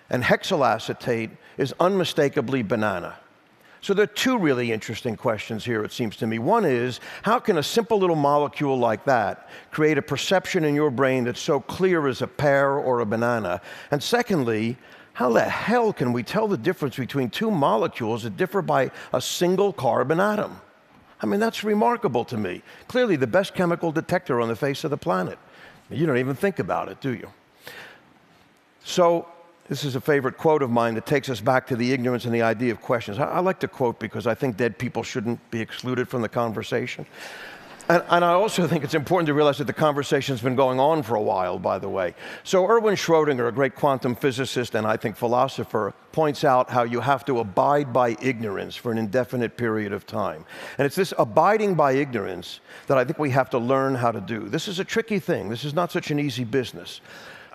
And 0.10 0.24
hexyl 0.24 0.66
acetate 0.66 1.32
is 1.58 1.74
unmistakably 1.80 2.64
banana. 2.64 3.18
So 3.82 3.94
there 3.94 4.04
are 4.04 4.08
two 4.08 4.38
really 4.38 4.72
interesting 4.72 5.16
questions 5.16 5.64
here, 5.64 5.84
it 5.84 5.92
seems 5.92 6.18
to 6.18 6.28
me. 6.28 6.38
One 6.38 6.66
is, 6.66 7.00
how 7.22 7.40
can 7.40 7.58
a 7.58 7.64
simple 7.64 7.98
little 7.98 8.16
molecule 8.16 8.78
like 8.78 9.06
that 9.06 9.50
create 9.72 9.98
a 9.98 10.02
perception 10.02 10.66
in 10.66 10.76
your 10.76 10.92
brain 10.92 11.24
that's 11.24 11.40
so 11.40 11.62
clear 11.62 12.08
as 12.08 12.22
a 12.22 12.28
pear 12.28 12.74
or 12.74 13.00
a 13.00 13.06
banana? 13.06 13.62
And 13.92 14.04
secondly, 14.04 14.78
how 15.14 15.32
the 15.32 15.44
hell 15.44 15.94
can 15.94 16.14
we 16.14 16.24
tell 16.24 16.48
the 16.48 16.58
difference 16.58 16.98
between 16.98 17.30
two 17.30 17.52
molecules 17.52 18.24
that 18.24 18.38
differ 18.38 18.62
by 18.62 18.92
a 19.14 19.22
single 19.22 19.72
carbon 19.72 20.20
atom? 20.20 20.60
I 21.22 21.26
mean, 21.26 21.40
that's 21.40 21.64
remarkable 21.64 22.24
to 22.26 22.38
me. 22.38 22.62
Clearly, 22.88 23.16
the 23.16 23.28
best 23.28 23.54
chemical 23.54 23.92
detector 23.92 24.40
on 24.40 24.48
the 24.48 24.56
face 24.56 24.84
of 24.84 24.92
the 24.92 24.98
planet. 24.98 25.38
You 25.90 26.06
don't 26.06 26.18
even 26.18 26.36
think 26.36 26.60
about 26.60 26.88
it, 26.90 27.02
do 27.02 27.14
you? 27.14 27.30
So, 28.84 29.28
this 29.70 29.86
is 29.86 29.96
a 29.96 30.02
favorite 30.02 30.36
quote 30.36 30.64
of 30.64 30.72
mine 30.72 30.96
that 30.96 31.06
takes 31.06 31.30
us 31.30 31.40
back 31.40 31.68
to 31.68 31.76
the 31.76 31.94
ignorance 31.94 32.26
and 32.26 32.34
the 32.34 32.42
idea 32.42 32.72
of 32.72 32.82
questions. 32.82 33.20
I, 33.20 33.26
I 33.26 33.40
like 33.40 33.60
to 33.60 33.68
quote 33.68 34.00
because 34.00 34.28
I 34.28 34.34
think 34.34 34.58
dead 34.58 34.78
people 34.78 35.04
shouldn't 35.04 35.40
be 35.52 35.62
excluded 35.62 36.10
from 36.10 36.24
the 36.24 36.30
conversation. 36.30 37.06
And, 37.88 38.04
and, 38.10 38.24
I 38.24 38.34
also 38.34 38.68
think 38.68 38.84
it's 38.84 38.94
important 38.94 39.26
to 39.28 39.34
realize 39.34 39.58
that 39.58 39.66
the 39.66 39.74
conversation's 39.74 40.42
been 40.42 40.56
going 40.56 40.80
on 40.80 41.02
for 41.02 41.16
a 41.16 41.22
while, 41.22 41.58
by 41.58 41.80
the 41.80 41.90
way. 41.90 42.14
So, 42.44 42.68
Erwin 42.68 42.94
Schrödinger, 42.94 43.48
a 43.48 43.52
great 43.52 43.74
quantum 43.74 44.14
physicist 44.14 44.76
and 44.76 44.86
I 44.86 44.96
think 44.96 45.16
philosopher, 45.16 45.96
points 46.12 46.44
out 46.44 46.70
how 46.70 46.84
you 46.84 47.00
have 47.00 47.26
to 47.26 47.40
abide 47.40 47.92
by 47.92 48.16
ignorance 48.22 48.76
for 48.76 48.92
an 48.92 49.00
indefinite 49.00 49.58
period 49.58 49.92
of 49.92 50.06
time. 50.06 50.46
And 50.78 50.86
it's 50.86 50.96
this 50.96 51.16
abiding 51.18 51.74
by 51.74 51.94
ignorance 51.94 52.60
that 52.86 53.00
I 53.00 53.06
think 53.06 53.18
we 53.18 53.32
have 53.32 53.50
to 53.52 53.58
learn 53.58 53.96
how 53.96 54.12
to 54.12 54.22
do. 54.22 54.50
This 54.50 54.68
is 54.68 54.78
a 54.78 54.84
tricky 54.84 55.18
thing, 55.18 55.50
this 55.50 55.66
is 55.66 55.74
not 55.74 55.92
such 55.92 56.12
an 56.12 56.20
easy 56.20 56.44
business. 56.44 57.02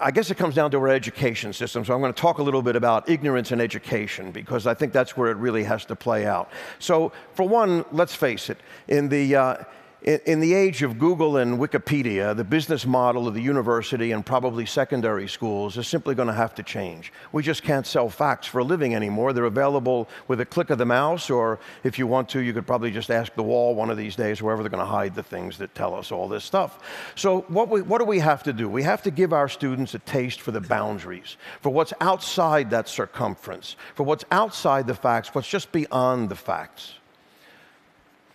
I 0.04 0.10
guess 0.10 0.30
it 0.30 0.36
comes 0.36 0.54
down 0.54 0.70
to 0.72 0.76
our 0.76 0.88
education 0.88 1.54
system. 1.54 1.82
So 1.82 1.94
I'm 1.94 2.00
going 2.02 2.12
to 2.12 2.20
talk 2.20 2.36
a 2.36 2.42
little 2.42 2.60
bit 2.60 2.76
about 2.76 3.08
ignorance 3.08 3.52
and 3.52 3.60
education 3.60 4.32
because 4.32 4.66
I 4.66 4.74
think 4.74 4.92
that's 4.92 5.16
where 5.16 5.30
it 5.30 5.38
really 5.38 5.64
has 5.64 5.86
to 5.86 5.96
play 5.96 6.26
out. 6.26 6.50
So, 6.78 7.10
for 7.32 7.48
one, 7.48 7.86
let's 7.90 8.14
face 8.14 8.50
it, 8.50 8.58
in 8.86 9.08
the, 9.08 9.34
uh, 9.34 9.56
in, 10.04 10.20
in 10.26 10.40
the 10.40 10.52
age 10.52 10.82
of 10.82 10.98
Google 10.98 11.38
and 11.38 11.58
Wikipedia, 11.58 12.36
the 12.36 12.44
business 12.44 12.84
model 12.84 13.26
of 13.26 13.32
the 13.32 13.40
university 13.40 14.12
and 14.12 14.24
probably 14.24 14.66
secondary 14.66 15.26
schools 15.26 15.78
is 15.78 15.88
simply 15.88 16.14
going 16.14 16.28
to 16.28 16.34
have 16.34 16.54
to 16.56 16.62
change. 16.62 17.10
We 17.32 17.42
just 17.42 17.62
can't 17.62 17.86
sell 17.86 18.10
facts 18.10 18.46
for 18.46 18.58
a 18.58 18.64
living 18.64 18.94
anymore. 18.94 19.32
They're 19.32 19.46
available 19.46 20.08
with 20.28 20.40
a 20.42 20.44
click 20.44 20.68
of 20.68 20.76
the 20.76 20.84
mouse, 20.84 21.30
or 21.30 21.58
if 21.82 21.98
you 21.98 22.06
want 22.06 22.28
to, 22.30 22.40
you 22.40 22.52
could 22.52 22.66
probably 22.66 22.90
just 22.90 23.10
ask 23.10 23.34
the 23.34 23.42
wall 23.42 23.74
one 23.74 23.88
of 23.88 23.96
these 23.96 24.14
days, 24.14 24.42
wherever 24.42 24.62
they're 24.62 24.70
going 24.70 24.78
to 24.78 24.84
hide 24.84 25.14
the 25.14 25.22
things 25.22 25.56
that 25.58 25.74
tell 25.74 25.94
us 25.94 26.12
all 26.12 26.28
this 26.28 26.44
stuff. 26.44 26.80
So, 27.14 27.40
what, 27.48 27.70
we, 27.70 27.80
what 27.80 27.98
do 27.98 28.04
we 28.04 28.18
have 28.18 28.42
to 28.42 28.52
do? 28.52 28.68
We 28.68 28.82
have 28.82 29.02
to 29.04 29.10
give 29.10 29.32
our 29.32 29.48
students 29.48 29.94
a 29.94 30.00
taste 30.00 30.42
for 30.42 30.50
the 30.50 30.60
boundaries, 30.60 31.38
for 31.62 31.70
what's 31.70 31.94
outside 32.02 32.68
that 32.70 32.88
circumference, 32.88 33.76
for 33.94 34.02
what's 34.02 34.24
outside 34.30 34.86
the 34.86 34.94
facts, 34.94 35.34
what's 35.34 35.48
just 35.48 35.72
beyond 35.72 36.28
the 36.28 36.36
facts. 36.36 36.92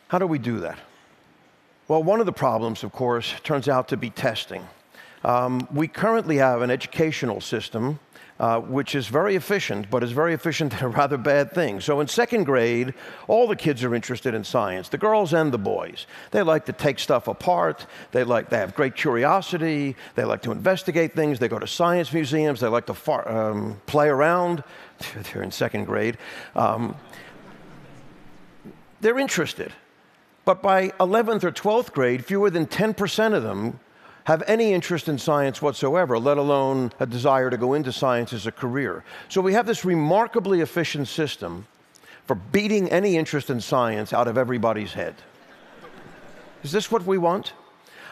How 0.08 0.18
do 0.18 0.26
we 0.26 0.40
do 0.40 0.62
that? 0.62 0.80
Well, 1.90 2.04
one 2.04 2.20
of 2.20 2.28
the 2.28 2.32
problems, 2.32 2.84
of 2.84 2.92
course, 2.92 3.34
turns 3.44 3.68
out 3.68 3.88
to 3.88 3.98
be 3.98 4.12
testing. 4.12 4.66
Um, 5.26 5.68
we 5.74 5.88
currently 5.88 6.38
have 6.38 6.62
an 6.62 6.70
educational 6.72 7.42
system 7.42 8.00
uh, 8.40 8.60
which 8.62 8.96
is 8.96 9.08
very 9.08 9.36
efficient, 9.36 9.90
but 9.90 10.02
is 10.02 10.14
very 10.14 10.34
efficient 10.34 10.74
at 10.76 10.82
a 10.82 10.88
rather 10.88 11.18
bad 11.18 11.52
thing. 11.52 11.82
So 11.82 12.00
in 12.00 12.08
second 12.08 12.46
grade, 12.46 12.94
all 13.28 13.48
the 13.48 13.56
kids 13.56 13.84
are 13.84 13.94
interested 13.94 14.34
in 14.34 14.44
science, 14.44 14.88
the 14.88 14.98
girls 14.98 15.34
and 15.34 15.52
the 15.52 15.58
boys. 15.58 16.08
They 16.32 16.42
like 16.42 16.66
to 16.68 16.74
take 16.74 17.00
stuff 17.00 17.28
apart. 17.28 17.86
They 18.12 18.24
like 18.24 18.50
they 18.50 18.58
have 18.58 18.76
great 18.76 18.96
curiosity. 18.96 19.96
They 20.16 20.24
like 20.24 20.42
to 20.44 20.52
investigate 20.52 21.16
things. 21.16 21.40
They 21.40 21.50
go 21.50 21.60
to 21.60 21.68
science 21.68 22.14
museums. 22.14 22.60
They 22.62 22.68
like 22.68 22.86
to 22.86 22.94
far, 22.94 23.28
um, 23.28 23.82
play 23.88 24.08
around. 24.08 24.64
They're 25.34 25.44
in 25.44 25.52
second 25.52 25.86
grade. 25.86 26.18
Um, 26.56 26.96
they're 29.02 29.18
interested. 29.18 29.74
But 30.50 30.64
by 30.64 30.88
11th 31.00 31.44
or 31.44 31.52
12th 31.52 31.94
grade, 31.94 32.26
fewer 32.26 32.50
than 32.50 32.66
10% 32.66 33.34
of 33.36 33.44
them 33.44 33.80
have 34.24 34.42
any 34.48 34.74
interest 34.74 35.08
in 35.08 35.20
science 35.20 35.62
whatsoever, 35.62 36.18
let 36.18 36.40
alone 36.40 36.92
a 37.00 37.06
desire 37.06 37.52
to 37.52 37.56
go 37.56 37.76
into 37.76 37.92
science 37.92 38.34
as 38.34 38.48
a 38.48 38.52
career. 38.52 39.04
So 39.28 39.42
we 39.42 39.54
have 39.54 39.68
this 39.68 39.86
remarkably 39.86 40.62
efficient 40.62 41.08
system 41.08 41.68
for 42.26 42.34
beating 42.34 42.90
any 42.90 43.16
interest 43.16 43.52
in 43.52 43.62
science 43.62 44.12
out 44.12 44.28
of 44.28 44.40
everybody's 44.40 44.94
head. 44.94 45.14
Is 46.64 46.72
this 46.72 46.92
what 46.92 47.06
we 47.06 47.20
want? 47.20 47.54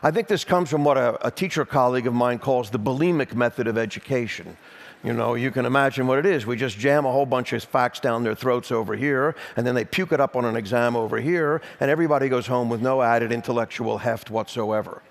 I 0.03 0.11
think 0.11 0.27
this 0.27 0.43
comes 0.43 0.69
from 0.69 0.83
what 0.83 0.95
a, 0.95 1.25
a 1.25 1.31
teacher 1.31 1.65
colleague 1.65 2.05
of 2.05 2.13
mine 2.13 2.37
calls 2.37 2.69
the 2.69 2.77
bulimic 2.77 3.33
method 3.33 3.65
of 3.65 3.79
education. 3.79 4.57
You 5.03 5.13
know, 5.13 5.35
you 5.35 5.51
can 5.51 5.65
imagine 5.65 6.07
what 6.07 6.17
it 6.17 6.25
is. 6.25 6.45
We 6.45 6.57
just 6.57 6.77
jam 6.77 7.05
a 7.05 7.11
whole 7.11 7.25
bunch 7.25 7.53
of 7.53 7.63
facts 7.63 7.99
down 7.99 8.23
their 8.23 8.35
throats 8.35 8.71
over 8.71 8.95
here, 8.95 9.35
and 9.55 9.65
then 9.65 9.75
they 9.75 9.85
puke 9.85 10.11
it 10.11 10.19
up 10.19 10.35
on 10.35 10.43
an 10.43 10.55
exam 10.55 10.95
over 10.95 11.19
here, 11.19 11.61
and 11.79 11.91
everybody 11.91 12.29
goes 12.29 12.47
home 12.47 12.69
with 12.69 12.81
no 12.81 13.01
added 13.01 13.31
intellectual 13.31 13.99
heft 13.99 14.31
whatsoever. 14.31 15.01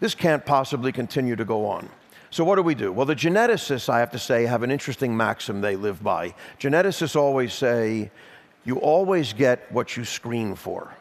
This 0.00 0.14
can't 0.14 0.44
possibly 0.44 0.90
continue 0.90 1.36
to 1.36 1.44
go 1.44 1.66
on. 1.66 1.88
So, 2.30 2.44
what 2.44 2.56
do 2.56 2.62
we 2.62 2.74
do? 2.74 2.90
Well, 2.92 3.04
the 3.04 3.14
geneticists, 3.14 3.90
I 3.90 4.00
have 4.00 4.10
to 4.12 4.18
say, 4.18 4.46
have 4.46 4.62
an 4.62 4.70
interesting 4.70 5.14
maxim 5.14 5.60
they 5.60 5.76
live 5.76 6.02
by. 6.02 6.34
Geneticists 6.58 7.14
always 7.14 7.52
say, 7.52 8.10
you 8.64 8.76
always 8.76 9.34
get 9.34 9.70
what 9.70 9.96
you 9.96 10.04
screen 10.04 10.54
for. 10.54 10.94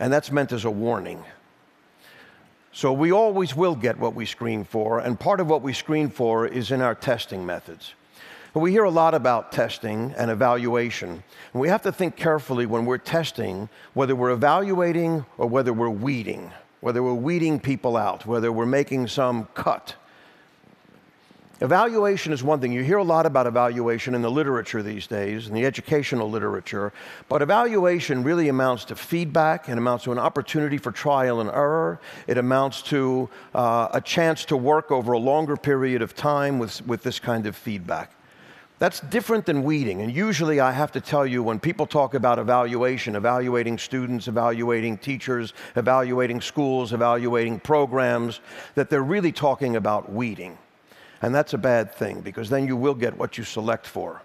And 0.00 0.12
that's 0.12 0.32
meant 0.32 0.50
as 0.50 0.64
a 0.64 0.70
warning. 0.70 1.22
So 2.76 2.92
we 2.92 3.12
always 3.12 3.54
will 3.54 3.76
get 3.76 4.00
what 4.00 4.16
we 4.16 4.26
screen 4.26 4.64
for, 4.64 4.98
and 4.98 5.18
part 5.18 5.38
of 5.38 5.46
what 5.46 5.62
we 5.62 5.72
screen 5.72 6.10
for 6.10 6.44
is 6.44 6.72
in 6.72 6.82
our 6.82 6.96
testing 6.96 7.46
methods. 7.46 7.94
But 8.52 8.60
we 8.60 8.72
hear 8.72 8.82
a 8.82 8.90
lot 8.90 9.14
about 9.14 9.52
testing 9.52 10.12
and 10.18 10.28
evaluation, 10.28 11.22
and 11.52 11.60
we 11.60 11.68
have 11.68 11.82
to 11.82 11.92
think 11.92 12.16
carefully 12.16 12.66
when 12.66 12.84
we're 12.84 12.98
testing 12.98 13.68
whether 13.92 14.16
we're 14.16 14.32
evaluating 14.32 15.24
or 15.38 15.46
whether 15.46 15.72
we're 15.72 15.88
weeding, 15.88 16.50
whether 16.80 17.00
we're 17.00 17.14
weeding 17.14 17.60
people 17.60 17.96
out, 17.96 18.26
whether 18.26 18.50
we're 18.50 18.66
making 18.66 19.06
some 19.06 19.46
cut. 19.54 19.94
Evaluation 21.60 22.32
is 22.32 22.42
one 22.42 22.60
thing. 22.60 22.72
You 22.72 22.82
hear 22.82 22.98
a 22.98 23.04
lot 23.04 23.26
about 23.26 23.46
evaluation 23.46 24.16
in 24.16 24.22
the 24.22 24.30
literature 24.30 24.82
these 24.82 25.06
days, 25.06 25.46
in 25.46 25.54
the 25.54 25.64
educational 25.64 26.28
literature, 26.28 26.92
but 27.28 27.42
evaluation 27.42 28.24
really 28.24 28.48
amounts 28.48 28.84
to 28.86 28.96
feedback, 28.96 29.68
it 29.68 29.78
amounts 29.78 30.04
to 30.04 30.12
an 30.12 30.18
opportunity 30.18 30.78
for 30.78 30.90
trial 30.90 31.40
and 31.40 31.48
error, 31.48 32.00
it 32.26 32.38
amounts 32.38 32.82
to 32.82 33.28
uh, 33.54 33.88
a 33.92 34.00
chance 34.00 34.44
to 34.46 34.56
work 34.56 34.90
over 34.90 35.12
a 35.12 35.18
longer 35.18 35.56
period 35.56 36.02
of 36.02 36.16
time 36.16 36.58
with, 36.58 36.84
with 36.88 37.04
this 37.04 37.20
kind 37.20 37.46
of 37.46 37.54
feedback. 37.54 38.10
That's 38.80 38.98
different 38.98 39.46
than 39.46 39.62
weeding. 39.62 40.02
And 40.02 40.12
usually, 40.12 40.58
I 40.58 40.72
have 40.72 40.90
to 40.92 41.00
tell 41.00 41.24
you, 41.24 41.44
when 41.44 41.60
people 41.60 41.86
talk 41.86 42.14
about 42.14 42.40
evaluation, 42.40 43.14
evaluating 43.14 43.78
students, 43.78 44.26
evaluating 44.26 44.98
teachers, 44.98 45.54
evaluating 45.76 46.40
schools, 46.40 46.92
evaluating 46.92 47.60
programs, 47.60 48.40
that 48.74 48.90
they're 48.90 49.04
really 49.04 49.30
talking 49.30 49.76
about 49.76 50.12
weeding. 50.12 50.58
And 51.22 51.34
that's 51.34 51.54
a 51.54 51.58
bad 51.58 51.92
thing 51.92 52.20
because 52.20 52.50
then 52.50 52.66
you 52.66 52.76
will 52.76 52.94
get 52.94 53.16
what 53.16 53.38
you 53.38 53.44
select 53.44 53.86
for, 53.86 54.22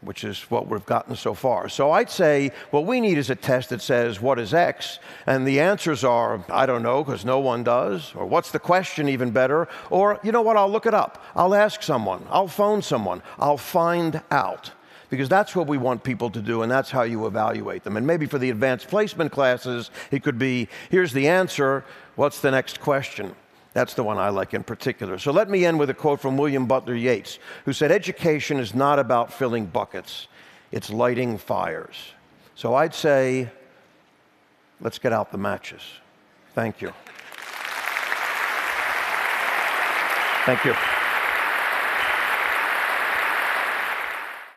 which 0.00 0.24
is 0.24 0.42
what 0.50 0.68
we've 0.68 0.84
gotten 0.84 1.16
so 1.16 1.34
far. 1.34 1.68
So 1.68 1.92
I'd 1.92 2.10
say 2.10 2.52
what 2.70 2.84
we 2.84 3.00
need 3.00 3.18
is 3.18 3.30
a 3.30 3.34
test 3.34 3.70
that 3.70 3.80
says, 3.80 4.20
What 4.20 4.38
is 4.38 4.52
X? 4.52 4.98
And 5.26 5.46
the 5.46 5.60
answers 5.60 6.04
are, 6.04 6.44
I 6.50 6.66
don't 6.66 6.82
know, 6.82 7.02
because 7.02 7.24
no 7.24 7.38
one 7.38 7.64
does. 7.64 8.12
Or 8.14 8.26
what's 8.26 8.50
the 8.50 8.58
question, 8.58 9.08
even 9.08 9.30
better? 9.30 9.68
Or, 9.90 10.20
you 10.22 10.32
know 10.32 10.42
what, 10.42 10.56
I'll 10.56 10.70
look 10.70 10.86
it 10.86 10.94
up. 10.94 11.22
I'll 11.34 11.54
ask 11.54 11.82
someone. 11.82 12.26
I'll 12.30 12.48
phone 12.48 12.82
someone. 12.82 13.22
I'll 13.38 13.58
find 13.58 14.22
out 14.30 14.72
because 15.08 15.28
that's 15.28 15.54
what 15.54 15.66
we 15.66 15.78
want 15.78 16.02
people 16.02 16.30
to 16.30 16.42
do, 16.42 16.62
and 16.62 16.70
that's 16.70 16.90
how 16.90 17.02
you 17.02 17.26
evaluate 17.26 17.84
them. 17.84 17.96
And 17.96 18.06
maybe 18.06 18.26
for 18.26 18.38
the 18.38 18.50
advanced 18.50 18.88
placement 18.88 19.32
classes, 19.32 19.90
it 20.10 20.22
could 20.22 20.38
be 20.38 20.68
here's 20.90 21.12
the 21.12 21.28
answer, 21.28 21.84
what's 22.16 22.40
the 22.40 22.50
next 22.50 22.80
question? 22.80 23.34
That's 23.76 23.92
the 23.92 24.02
one 24.02 24.16
I 24.16 24.30
like 24.30 24.54
in 24.54 24.64
particular. 24.64 25.18
So 25.18 25.32
let 25.32 25.50
me 25.50 25.66
end 25.66 25.78
with 25.78 25.90
a 25.90 25.94
quote 25.94 26.18
from 26.18 26.38
William 26.38 26.64
Butler 26.64 26.94
Yeats, 26.94 27.38
who 27.66 27.74
said, 27.74 27.92
Education 27.92 28.58
is 28.58 28.74
not 28.74 28.98
about 28.98 29.30
filling 29.30 29.66
buckets, 29.66 30.28
it's 30.72 30.88
lighting 30.88 31.36
fires. 31.36 31.94
So 32.54 32.74
I'd 32.74 32.94
say, 32.94 33.50
let's 34.80 34.98
get 34.98 35.12
out 35.12 35.30
the 35.30 35.36
matches. 35.36 35.82
Thank 36.54 36.80
you. 36.80 36.90
Thank 40.46 40.64
you. 40.64 40.95